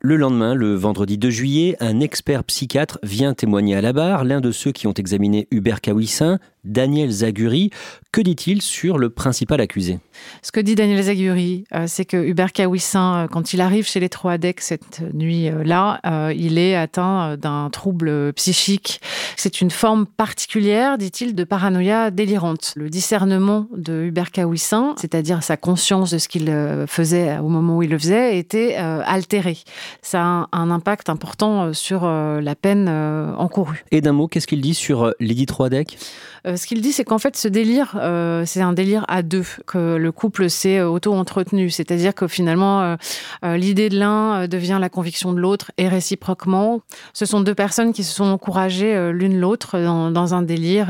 Le 0.00 0.14
lendemain, 0.14 0.54
le 0.54 0.74
vendredi 0.74 1.18
2 1.18 1.28
juillet, 1.28 1.76
un 1.80 1.98
expert 1.98 2.44
psychiatre 2.44 3.00
vient 3.02 3.34
témoigner 3.34 3.74
à 3.74 3.80
la 3.80 3.92
barre, 3.92 4.22
l'un 4.22 4.40
de 4.40 4.52
ceux 4.52 4.70
qui 4.70 4.86
ont 4.86 4.92
examiné 4.92 5.48
Hubert 5.50 5.80
Kawissin, 5.80 6.38
Daniel 6.64 7.10
Zaguri. 7.10 7.70
Que 8.12 8.20
dit-il 8.20 8.62
sur 8.62 8.98
le 8.98 9.10
principal 9.10 9.60
accusé? 9.60 9.98
Ce 10.42 10.52
que 10.52 10.60
dit 10.60 10.74
Daniel 10.74 11.02
Zaguri, 11.02 11.64
euh, 11.74 11.84
c'est 11.86 12.04
que 12.04 12.16
Hubert 12.16 12.52
Kawissin, 12.52 13.24
euh, 13.24 13.26
quand 13.28 13.52
il 13.52 13.60
arrive 13.60 13.86
chez 13.86 14.00
les 14.00 14.08
Troadec 14.08 14.60
cette 14.60 15.02
nuit-là, 15.14 16.00
euh, 16.06 16.32
il 16.34 16.58
est 16.58 16.74
atteint 16.74 17.36
d'un 17.36 17.68
trouble 17.70 18.32
psychique. 18.32 19.00
C'est 19.36 19.60
une 19.60 19.70
forme 19.70 20.06
particulière, 20.06 20.98
dit-il, 20.98 21.34
de 21.34 21.44
paranoïa 21.44 22.10
délirante. 22.10 22.72
Le 22.76 22.88
discernement 22.88 23.68
de 23.76 24.04
Hubert 24.04 24.30
Kawissin, 24.30 24.94
c'est-à-dire 24.96 25.42
sa 25.42 25.56
conscience 25.56 26.10
de 26.10 26.18
ce 26.18 26.28
qu'il 26.28 26.52
faisait 26.86 27.38
au 27.38 27.48
moment 27.48 27.76
où 27.76 27.82
il 27.82 27.90
le 27.90 27.98
faisait, 27.98 28.38
était 28.38 28.74
altéré. 28.76 29.58
Ça 30.02 30.22
a 30.22 30.48
un, 30.52 30.70
impact 30.70 31.08
important 31.08 31.72
sur 31.72 32.06
la 32.06 32.54
peine 32.54 32.88
encourue. 32.88 33.84
Et 33.90 34.00
d'un 34.00 34.12
mot, 34.12 34.28
qu'est-ce 34.28 34.46
qu'il 34.46 34.60
dit 34.60 34.74
sur 34.74 35.12
Lydie 35.20 35.46
Troadec 35.46 35.98
Ce 36.44 36.66
qu'il 36.66 36.80
dit, 36.80 36.92
c'est 36.92 37.04
qu'en 37.04 37.18
fait, 37.18 37.36
ce 37.36 37.48
délire 37.48 37.96
euh, 37.96 38.42
c'est 38.46 38.60
un 38.60 38.72
délire 38.72 39.04
à 39.08 39.22
deux, 39.22 39.44
que 39.66 39.96
le 39.96 40.12
couple 40.12 40.50
s'est 40.50 40.78
euh, 40.78 40.88
auto-entretenu. 40.88 41.70
C'est-à-dire 41.70 42.14
que 42.14 42.26
finalement, 42.26 42.96
euh, 43.44 43.56
l'idée 43.56 43.88
de 43.88 43.98
l'un 43.98 44.48
devient 44.48 44.78
la 44.80 44.88
conviction 44.88 45.32
de 45.32 45.38
l'autre 45.38 45.70
et 45.78 45.88
réciproquement. 45.88 46.80
Ce 47.12 47.26
sont 47.26 47.40
deux 47.40 47.54
personnes 47.54 47.92
qui 47.92 48.04
se 48.04 48.14
sont 48.14 48.24
encouragées 48.24 49.12
l'une 49.12 49.38
l'autre 49.38 49.78
dans, 49.78 50.34
un 50.34 50.42
délire 50.42 50.88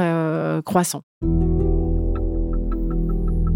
croissant. 0.65 1.03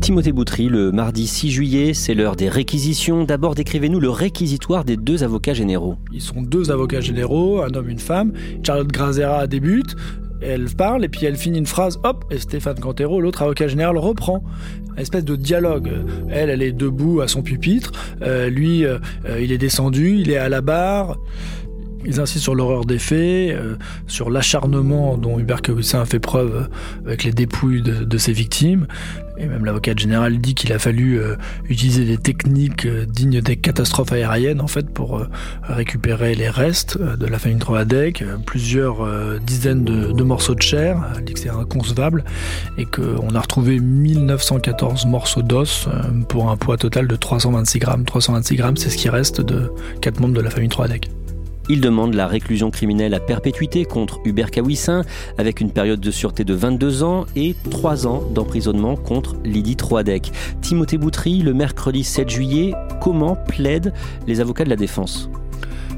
Timothée 0.01 0.33
Boutry, 0.33 0.69
le 0.69 0.91
mardi 0.91 1.27
6 1.27 1.51
juillet, 1.51 1.95
c'est 1.95 2.15
l'heure 2.15 2.37
des 2.37 2.49
réquisitions. 2.49 3.25
D'abord, 3.25 3.55
décrivez-nous 3.55 4.01
le 4.01 4.11
réquisitoire 4.11 4.85
des 4.85 4.97
deux 4.97 5.23
avocats 5.23 5.55
généraux. 5.55 5.97
Ils 6.13 6.21
sont 6.21 6.43
deux 6.43 6.71
avocats 6.71 7.01
généraux, 7.01 7.63
un 7.63 7.73
homme, 7.75 7.89
une 7.89 7.99
femme. 7.99 8.33
Charlotte 8.65 8.89
Grazera 8.89 9.47
débute 9.47 9.97
elle 10.45 10.67
parle 10.67 11.05
et 11.05 11.09
puis 11.09 11.25
elle 11.27 11.37
finit 11.37 11.59
une 11.59 11.67
phrase, 11.67 11.99
hop, 12.05 12.25
et 12.31 12.39
Stéphane 12.39 12.79
Cantero, 12.79 13.21
l'autre 13.21 13.43
avocat 13.43 13.69
général, 13.69 13.97
reprend. 13.97 14.43
Espèce 14.97 15.25
de 15.25 15.37
dialogue. 15.37 15.91
Elle, 16.31 16.51
elle 16.51 16.63
est 16.63 16.73
debout 16.73 17.23
à 17.23 17.29
son 17.29 17.43
pupitre, 17.43 17.93
euh, 18.21 18.51
lui, 18.51 18.85
euh, 18.85 18.99
il 19.41 19.51
est 19.51 19.59
descendu, 19.59 20.17
il 20.19 20.31
est 20.31 20.37
à 20.37 20.49
la 20.49 20.61
barre. 20.61 21.17
Ils 22.05 22.21
insistent 22.21 22.43
sur 22.43 22.55
l'horreur 22.55 22.85
des 22.85 22.99
faits, 22.99 23.55
euh, 23.55 23.77
sur 24.07 24.31
l'acharnement 24.31 25.17
dont 25.17 25.39
Hubert 25.39 25.63
Kawissin 25.63 26.01
a 26.01 26.05
fait 26.05 26.19
preuve 26.19 26.69
avec 27.07 27.25
les 27.25 27.33
dépouilles 27.33 27.83
de, 27.83 28.19
ses 28.19 28.33
victimes. 28.33 28.87
Et 29.39 29.47
même 29.47 29.65
l'avocat 29.65 29.95
général 29.97 30.39
dit 30.39 30.55
qu'il 30.55 30.73
a 30.73 30.79
fallu 30.79 31.19
euh, 31.19 31.37
utiliser 31.69 32.05
des 32.05 32.19
techniques 32.19 32.87
euh, 32.87 33.07
dignes 33.07 33.41
des 33.41 33.57
catastrophes 33.57 34.13
aériennes 34.13 34.61
en 34.61 34.67
fait 34.67 34.91
pour 34.91 35.27
récupérer 35.63 36.35
les 36.35 36.49
restes 36.49 36.99
de 36.99 37.27
la 37.27 37.39
famille 37.39 37.59
Troadec, 37.59 38.25
plusieurs 38.47 39.07
dizaines 39.41 39.85
de, 39.85 40.23
morceaux 40.23 40.55
de 40.55 40.63
chair, 40.63 40.99
dit 41.25 41.35
que 41.35 41.41
c'est 41.41 41.51
inconcevable, 41.51 42.25
et 42.79 42.85
qu'on 42.85 43.35
a 43.35 43.41
retrouvé 43.41 43.81
1914 43.81 45.07
morceaux 45.07 45.43
d'os 45.43 45.89
pour 46.29 46.51
un 46.51 46.57
poids 46.57 46.77
total 46.77 47.07
de 47.07 47.17
326 47.17 47.79
grammes. 47.79 48.05
326 48.05 48.57
grammes, 48.57 48.77
c'est 48.77 48.91
ce 48.91 48.97
qui 48.97 49.09
reste 49.09 49.41
de 49.41 49.73
quatre 50.01 50.21
membres 50.21 50.35
de 50.35 50.41
la 50.41 50.51
famille 50.51 50.69
Troadec. 50.69 51.11
Il 51.69 51.81
demande 51.81 52.15
la 52.15 52.27
réclusion 52.27 52.71
criminelle 52.71 53.15
à 53.15 53.21
perpétuité 53.21 53.85
contre 53.85 54.21
Hubert 54.25 54.51
Kawissin 54.51 55.03
avec 55.39 55.61
une 55.61 55.71
période 55.71 56.01
de 56.01 56.11
sûreté 56.11 56.45
de 56.45 56.55
22 56.55 57.03
ans 57.03 57.27
et 57.37 57.55
3 57.71 58.07
ans 58.07 58.23
d'emprisonnement 58.35 58.97
contre 58.97 59.37
Lydie 59.45 59.77
Troadec. 59.77 60.33
Timothée 60.61 60.99
Boutry, 60.99 61.39
le 61.39 61.55
mercredi 61.55 62.05
7 62.05 62.29
juillet, 62.29 62.75
comment 63.01 63.37
plaident 63.37 63.93
les 64.27 64.41
avocats 64.41 64.65
de 64.65 64.71
la 64.71 64.77
défense? 64.77 65.31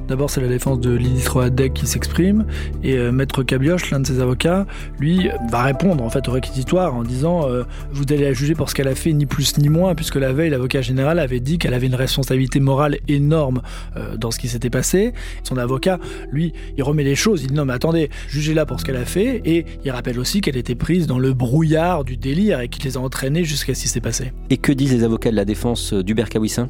D'abord, 0.08 0.28
c'est 0.28 0.42
la 0.42 0.48
défense 0.48 0.80
de 0.80 0.90
Lydie 0.90 1.22
Troadec 1.22 1.72
qui 1.72 1.86
s'exprime, 1.86 2.44
et 2.82 2.98
euh, 2.98 3.10
Maître 3.10 3.42
Cabioche, 3.42 3.90
l'un 3.90 4.00
de 4.00 4.06
ses 4.06 4.20
avocats, 4.20 4.66
lui, 5.00 5.30
va 5.50 5.62
répondre 5.62 6.04
en 6.04 6.10
fait 6.10 6.28
au 6.28 6.32
réquisitoire 6.32 6.94
en 6.94 7.02
disant 7.02 7.48
euh, 7.48 7.64
Vous 7.90 8.04
allez 8.10 8.24
la 8.24 8.34
juger 8.34 8.54
pour 8.54 8.68
ce 8.68 8.74
qu'elle 8.74 8.88
a 8.88 8.94
fait, 8.94 9.14
ni 9.14 9.24
plus 9.24 9.56
ni 9.56 9.70
moins, 9.70 9.94
puisque 9.94 10.16
la 10.16 10.34
veille, 10.34 10.50
l'avocat 10.50 10.82
général 10.82 11.18
avait 11.18 11.40
dit 11.40 11.56
qu'elle 11.56 11.72
avait 11.72 11.86
une 11.86 11.94
responsabilité 11.94 12.60
morale 12.60 12.98
énorme 13.08 13.62
euh, 13.96 14.18
dans 14.18 14.30
ce 14.30 14.38
qui 14.38 14.48
s'était 14.48 14.68
passé. 14.68 15.14
Son 15.42 15.56
avocat, 15.56 15.98
lui, 16.30 16.52
il 16.76 16.82
remet 16.82 17.04
les 17.04 17.16
choses, 17.16 17.42
il 17.42 17.48
dit 17.48 17.54
Non, 17.54 17.64
mais 17.64 17.72
attendez, 17.72 18.10
jugez-la 18.28 18.66
pour 18.66 18.80
ce 18.80 18.84
qu'elle 18.84 18.96
a 18.96 19.06
fait, 19.06 19.40
et 19.46 19.64
il 19.86 19.90
rappelle 19.90 20.18
aussi 20.18 20.42
qu'elle 20.42 20.58
était 20.58 20.74
prise 20.74 21.06
dans 21.06 21.18
le 21.18 21.32
brouillard 21.32 22.04
du 22.04 22.18
délire 22.18 22.60
et 22.60 22.68
qu'il 22.68 22.84
les 22.84 22.98
a 22.98 23.00
entraînés 23.00 23.44
jusqu'à 23.44 23.74
ce 23.74 23.82
qui 23.82 23.88
s'est 23.88 24.00
passé. 24.00 24.32
Et 24.50 24.58
que 24.58 24.72
disent 24.72 24.92
les 24.92 25.02
avocats 25.02 25.30
de 25.30 25.36
la 25.36 25.46
défense 25.46 25.94
d'Hubert 25.94 26.28
Kawissin? 26.28 26.68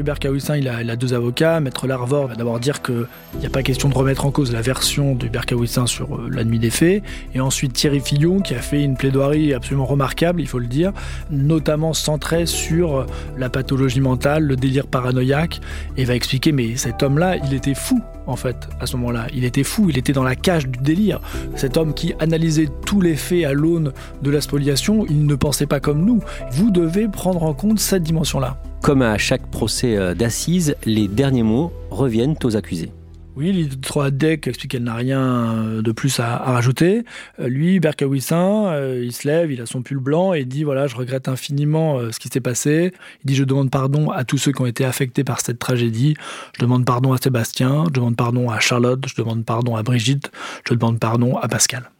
Hubert 0.00 0.18
Kawissin, 0.18 0.56
il 0.56 0.66
a, 0.66 0.96
deux 0.96 1.12
avocats. 1.12 1.60
Maître 1.60 1.86
Larvor 1.86 2.28
va 2.28 2.34
d'abord 2.34 2.58
dire 2.58 2.80
qu'il 2.80 3.06
n'y 3.38 3.44
a 3.44 3.50
pas 3.50 3.62
question 3.62 3.90
de 3.90 3.94
remettre 3.94 4.24
en 4.24 4.30
cause 4.30 4.50
la 4.50 4.62
version 4.62 5.14
d'Hubert 5.14 5.44
Kawissin 5.44 5.86
sur 5.86 6.16
euh, 6.16 6.28
la 6.32 6.42
nuit 6.42 6.58
des 6.58 6.70
faits. 6.70 7.02
Et 7.34 7.40
ensuite 7.40 7.74
Thierry 7.74 8.00
Fillon, 8.00 8.40
qui 8.40 8.54
a 8.54 8.62
fait 8.62 8.82
une 8.82 8.96
plaidoirie 8.96 9.52
absolument 9.52 9.84
remarquable, 9.84 10.40
il 10.40 10.46
faut 10.46 10.58
le 10.58 10.68
dire, 10.68 10.94
notamment 11.30 11.92
centrée 11.92 12.46
sur 12.46 12.96
euh, 12.96 13.06
la 13.36 13.50
pathologie 13.50 14.00
mentale, 14.00 14.44
le 14.44 14.56
délire 14.56 14.86
paranoïaque, 14.86 15.60
et 15.98 16.06
va 16.06 16.14
expliquer, 16.14 16.52
mais 16.52 16.76
cet 16.76 17.02
homme-là, 17.02 17.36
il 17.36 17.52
était 17.52 17.74
fou 17.74 18.00
en 18.26 18.36
fait, 18.36 18.68
à 18.80 18.86
ce 18.86 18.96
moment-là. 18.96 19.26
Il 19.34 19.44
était 19.44 19.64
fou, 19.64 19.90
il 19.90 19.98
était 19.98 20.14
dans 20.14 20.24
la 20.24 20.34
cage 20.34 20.66
du 20.66 20.78
délire. 20.78 21.20
Cet 21.56 21.76
homme 21.76 21.92
qui 21.92 22.14
analysait 22.20 22.68
tous 22.86 23.02
les 23.02 23.16
faits 23.16 23.44
à 23.44 23.52
l'aune 23.52 23.92
de 24.22 24.30
la 24.30 24.40
spoliation, 24.40 25.04
il 25.10 25.26
ne 25.26 25.34
pensait 25.34 25.66
pas 25.66 25.80
comme 25.80 26.06
nous. 26.06 26.20
Vous 26.52 26.70
devez 26.70 27.06
prendre 27.06 27.42
en 27.42 27.52
compte 27.52 27.80
cette 27.80 28.02
dimension-là. 28.02 28.56
Comme 28.82 29.02
à 29.02 29.18
chaque 29.18 29.46
procès 29.50 29.96
euh, 29.96 30.14
d'assises, 30.14 30.74
les 30.86 31.06
derniers 31.06 31.42
mots 31.42 31.70
reviennent 31.90 32.36
aux 32.42 32.56
accusés. 32.56 32.90
Oui, 33.36 33.52
l'idée 33.52 33.76
de 33.76 34.08
Deck 34.10 34.46
explique 34.46 34.72
qu'elle 34.72 34.84
n'a 34.84 34.94
rien 34.94 35.20
euh, 35.20 35.82
de 35.82 35.92
plus 35.92 36.18
à, 36.18 36.38
rajouter. 36.38 37.04
Euh, 37.38 37.48
lui, 37.48 37.78
Berkawissin, 37.78 38.74
il 39.02 39.12
se 39.12 39.28
lève, 39.28 39.52
il 39.52 39.60
a 39.60 39.66
son 39.66 39.82
pull 39.82 39.98
blanc 39.98 40.32
et 40.32 40.46
dit 40.46 40.64
voilà, 40.64 40.86
je 40.86 40.96
regrette 40.96 41.28
infiniment 41.28 42.00
ce 42.10 42.18
qui 42.18 42.28
s'est 42.28 42.40
passé. 42.40 42.92
Il 43.22 43.28
dit 43.28 43.34
je 43.34 43.44
demande 43.44 43.70
pardon 43.70 44.10
à 44.10 44.24
tous 44.24 44.38
ceux 44.38 44.52
qui 44.52 44.62
ont 44.62 44.66
été 44.66 44.84
affectés 44.86 45.24
par 45.24 45.40
cette 45.42 45.58
tragédie. 45.58 46.14
Je 46.56 46.62
demande 46.62 46.86
pardon 46.86 47.12
à 47.12 47.18
Sébastien, 47.18 47.84
je 47.86 47.92
demande 47.92 48.16
pardon 48.16 48.48
à 48.48 48.60
Charlotte, 48.60 49.04
je 49.06 49.14
demande 49.14 49.44
pardon 49.44 49.76
à 49.76 49.82
Brigitte, 49.82 50.32
je 50.66 50.74
demande 50.74 50.98
pardon 50.98 51.36
à 51.36 51.48
Pascal. 51.48 51.90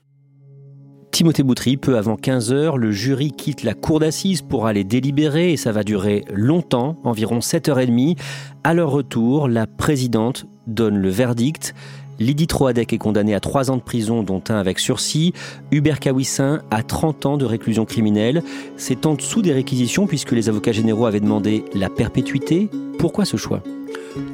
Timothée 1.12 1.42
Boutry, 1.42 1.77
peu 1.77 1.99
avant 1.99 2.16
15 2.16 2.53
heures, 2.53 2.79
le 2.79 2.92
jury 2.92 3.33
quitte 3.33 3.62
la 3.62 3.75
cour 3.75 4.01
d'assises 4.01 4.42
pour 4.42 4.66
aller 4.66 4.85
délibérer 4.85 5.53
et 5.53 5.57
ça 5.57 5.73
va 5.73 5.83
durer 5.83 6.25
longtemps, 6.33 6.96
environ 7.05 7.40
7h30. 7.40 8.16
À 8.64 8.75
leur 8.75 8.90
retour, 8.90 9.49
la 9.49 9.66
présidente 9.66 10.46
donne 10.66 10.96
le 10.96 11.11
verdict. 11.11 11.75
Lydie 12.20 12.46
Troadec 12.46 12.92
est 12.92 12.99
condamnée 12.99 13.35
à 13.35 13.40
3 13.40 13.70
ans 13.70 13.77
de 13.77 13.83
prison, 13.83 14.23
dont 14.23 14.42
un 14.49 14.57
avec 14.57 14.79
sursis. 14.79 15.33
Hubert 15.73 16.01
Kawissin 16.01 16.61
à 16.70 16.83
30 16.83 17.27
ans 17.27 17.37
de 17.38 17.44
réclusion 17.44 17.87
criminelle. 17.87 18.42
C'est 18.77 19.07
en 19.07 19.14
dessous 19.14 19.42
des 19.42 19.53
réquisitions 19.53 20.07
puisque 20.07 20.33
les 20.33 20.49
avocats 20.49 20.73
généraux 20.73 21.07
avaient 21.07 21.20
demandé 21.20 21.64
la 21.75 21.88
perpétuité. 21.88 22.68
Pourquoi 22.99 23.25
ce 23.25 23.37
choix? 23.37 23.62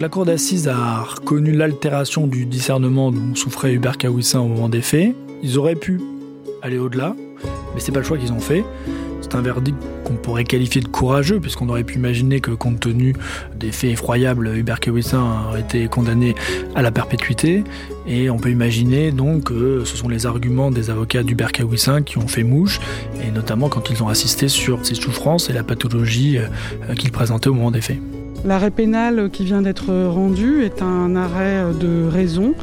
La 0.01 0.09
cour 0.09 0.25
d'assises 0.25 0.69
a 0.69 1.03
reconnu 1.03 1.53
l'altération 1.53 2.27
du 2.27 2.45
discernement 2.45 3.13
dont 3.13 3.35
souffrait 3.35 3.73
Hubert 3.73 3.99
Kawissin 3.99 4.41
au 4.41 4.49
moment 4.49 4.69
des 4.69 4.83
faits. 4.83 5.15
Ils 5.43 5.59
auraient 5.59 5.77
pu 5.77 6.01
aller 6.63 6.79
au-delà, 6.79 7.15
mais 7.75 7.81
c'est 7.81 7.93
pas 7.93 8.01
le 8.01 8.05
choix 8.05 8.19
qu'ils 8.19 8.33
ont 8.33 8.41
fait. 8.41 8.65
C'est 9.21 9.35
un 9.35 9.41
verdict 9.41 9.77
qu'on 10.05 10.15
pourrait 10.15 10.45
qualifier 10.45 10.81
de 10.81 10.87
courageux, 10.87 11.41
puisqu'on 11.41 11.69
aurait 11.69 11.83
pu 11.83 11.97
imaginer 11.97 12.41
que, 12.41 12.53
compte 12.53 12.79
tenu 12.79 13.15
des 13.57 13.73
faits 13.73 13.91
effroyables, 13.91 14.57
Hubert 14.57 14.79
Kawissin 14.79 15.49
aurait 15.49 15.63
été 15.63 15.89
condamné 15.89 16.37
à 16.77 16.83
la 16.83 16.93
perpétuité. 16.93 17.65
Et 18.07 18.31
on 18.31 18.37
peut 18.37 18.51
imaginer 18.51 19.11
donc 19.11 19.45
que 19.45 19.83
ce 19.85 19.97
sont 19.97 20.09
les 20.09 20.27
arguments 20.27 20.71
des 20.71 20.91
avocats 20.91 21.25
d'Hubert 21.25 21.51
Kawissin 21.51 22.03
qui 22.03 22.19
ont 22.19 22.29
fait 22.29 22.45
mouche, 22.45 22.81
et 23.27 23.33
notamment 23.33 23.69
quand 23.69 23.91
ils 23.91 24.01
ont 24.03 24.09
assisté 24.09 24.49
sur 24.49 24.87
ses 24.87 24.95
souffrances 24.95 25.51
et 25.51 25.53
la 25.53 25.65
pathologie 25.65 26.39
euh, 26.39 26.95
qu'il 26.95 27.11
présentait 27.11 27.49
au 27.49 27.55
moment 27.55 27.73
des 27.73 27.81
faits. 27.81 27.99
L'arrêt 28.45 28.71
pénal 28.71 29.29
qui 29.33 29.45
vient 29.45 29.63
d'être 29.63 29.93
rendu 30.07 30.63
est 30.63 30.83
un 30.83 31.17
arrêt 31.17 31.65
de 31.81 32.07
raison 32.07 32.55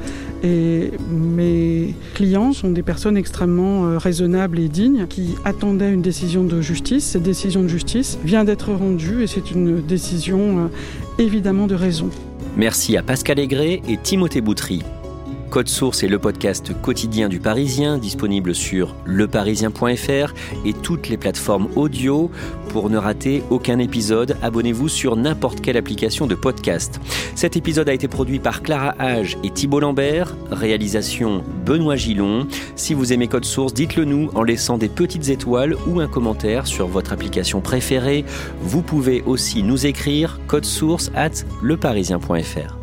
et 0.44 0.92
mes 1.10 1.96
clients 2.14 2.52
sont 2.52 2.70
des 2.70 2.84
personnes 2.84 3.18
extrêmement 3.18 3.86
euh, 3.86 3.98
raisonnables 3.98 4.60
et 4.60 4.68
dignes 4.68 5.08
qui 5.08 5.36
attendaient 5.46 5.92
une 5.92 6.02
décision 6.02 6.44
de 6.44 6.62
justice. 6.62 7.06
Cette 7.06 7.24
décision 7.24 7.64
de 7.64 7.70
justice 7.70 8.20
vient 8.24 8.44
d'être 8.44 8.72
rendue 8.74 9.24
et 9.24 9.28
c'est 9.28 9.52
une 9.52 9.82
décision 9.82 10.66
euh, 10.66 10.68
évidemment 11.18 11.68
de 11.68 11.76
raison. 11.76 12.10
Merci 12.58 12.98
à 12.98 13.04
Pascal 13.04 13.40
Aigret 13.40 13.82
et 13.88 13.98
Timothée 13.98 14.42
Boutry. 14.42 14.84
Code 15.54 15.70
Source 15.70 16.02
est 16.02 16.08
le 16.08 16.18
podcast 16.18 16.74
quotidien 16.82 17.30
du 17.30 17.40
Parisien, 17.40 18.00
disponible 18.00 18.56
sur 18.56 18.96
leparisien.fr 19.06 20.34
et 20.66 20.74
toutes 20.74 21.10
les 21.10 21.18
plateformes 21.18 21.68
audio. 21.76 22.32
Pour 22.70 22.90
ne 22.90 22.98
rater 22.98 23.44
aucun 23.52 23.78
épisode, 23.78 24.36
abonnez-vous 24.42 24.90
sur 24.90 25.16
n'importe 25.16 25.62
quelle 25.62 25.78
application 25.78 26.26
de 26.26 26.34
podcast. 26.34 27.00
Cet 27.36 27.56
épisode 27.56 27.88
a 27.88 27.94
été 27.94 28.08
produit 28.08 28.40
par 28.40 28.64
Clara 28.64 28.96
Hage 28.98 29.38
et 29.44 29.52
Thibault 29.52 29.82
Lambert, 29.82 30.36
réalisation 30.50 31.44
Benoît 31.64 31.98
Gillon. 31.98 32.48
Si 32.76 32.96
vous 32.96 33.14
aimez 33.14 33.28
Code 33.28 33.46
Source, 33.46 33.76
dites-le 33.76 34.06
nous 34.06 34.32
en 34.34 34.42
laissant 34.42 34.80
des 34.80 34.90
petites 34.90 35.30
étoiles 35.30 35.76
ou 35.86 36.00
un 36.00 36.08
commentaire 36.08 36.66
sur 36.66 36.88
votre 36.88 37.14
application 37.14 37.62
préférée. 37.62 38.26
Vous 38.60 38.82
pouvez 38.82 39.22
aussi 39.28 39.62
nous 39.62 39.86
écrire 39.86 40.40
code 40.48 40.66
source 40.66 41.12
at 41.14 41.46
leparisien.fr. 41.62 42.83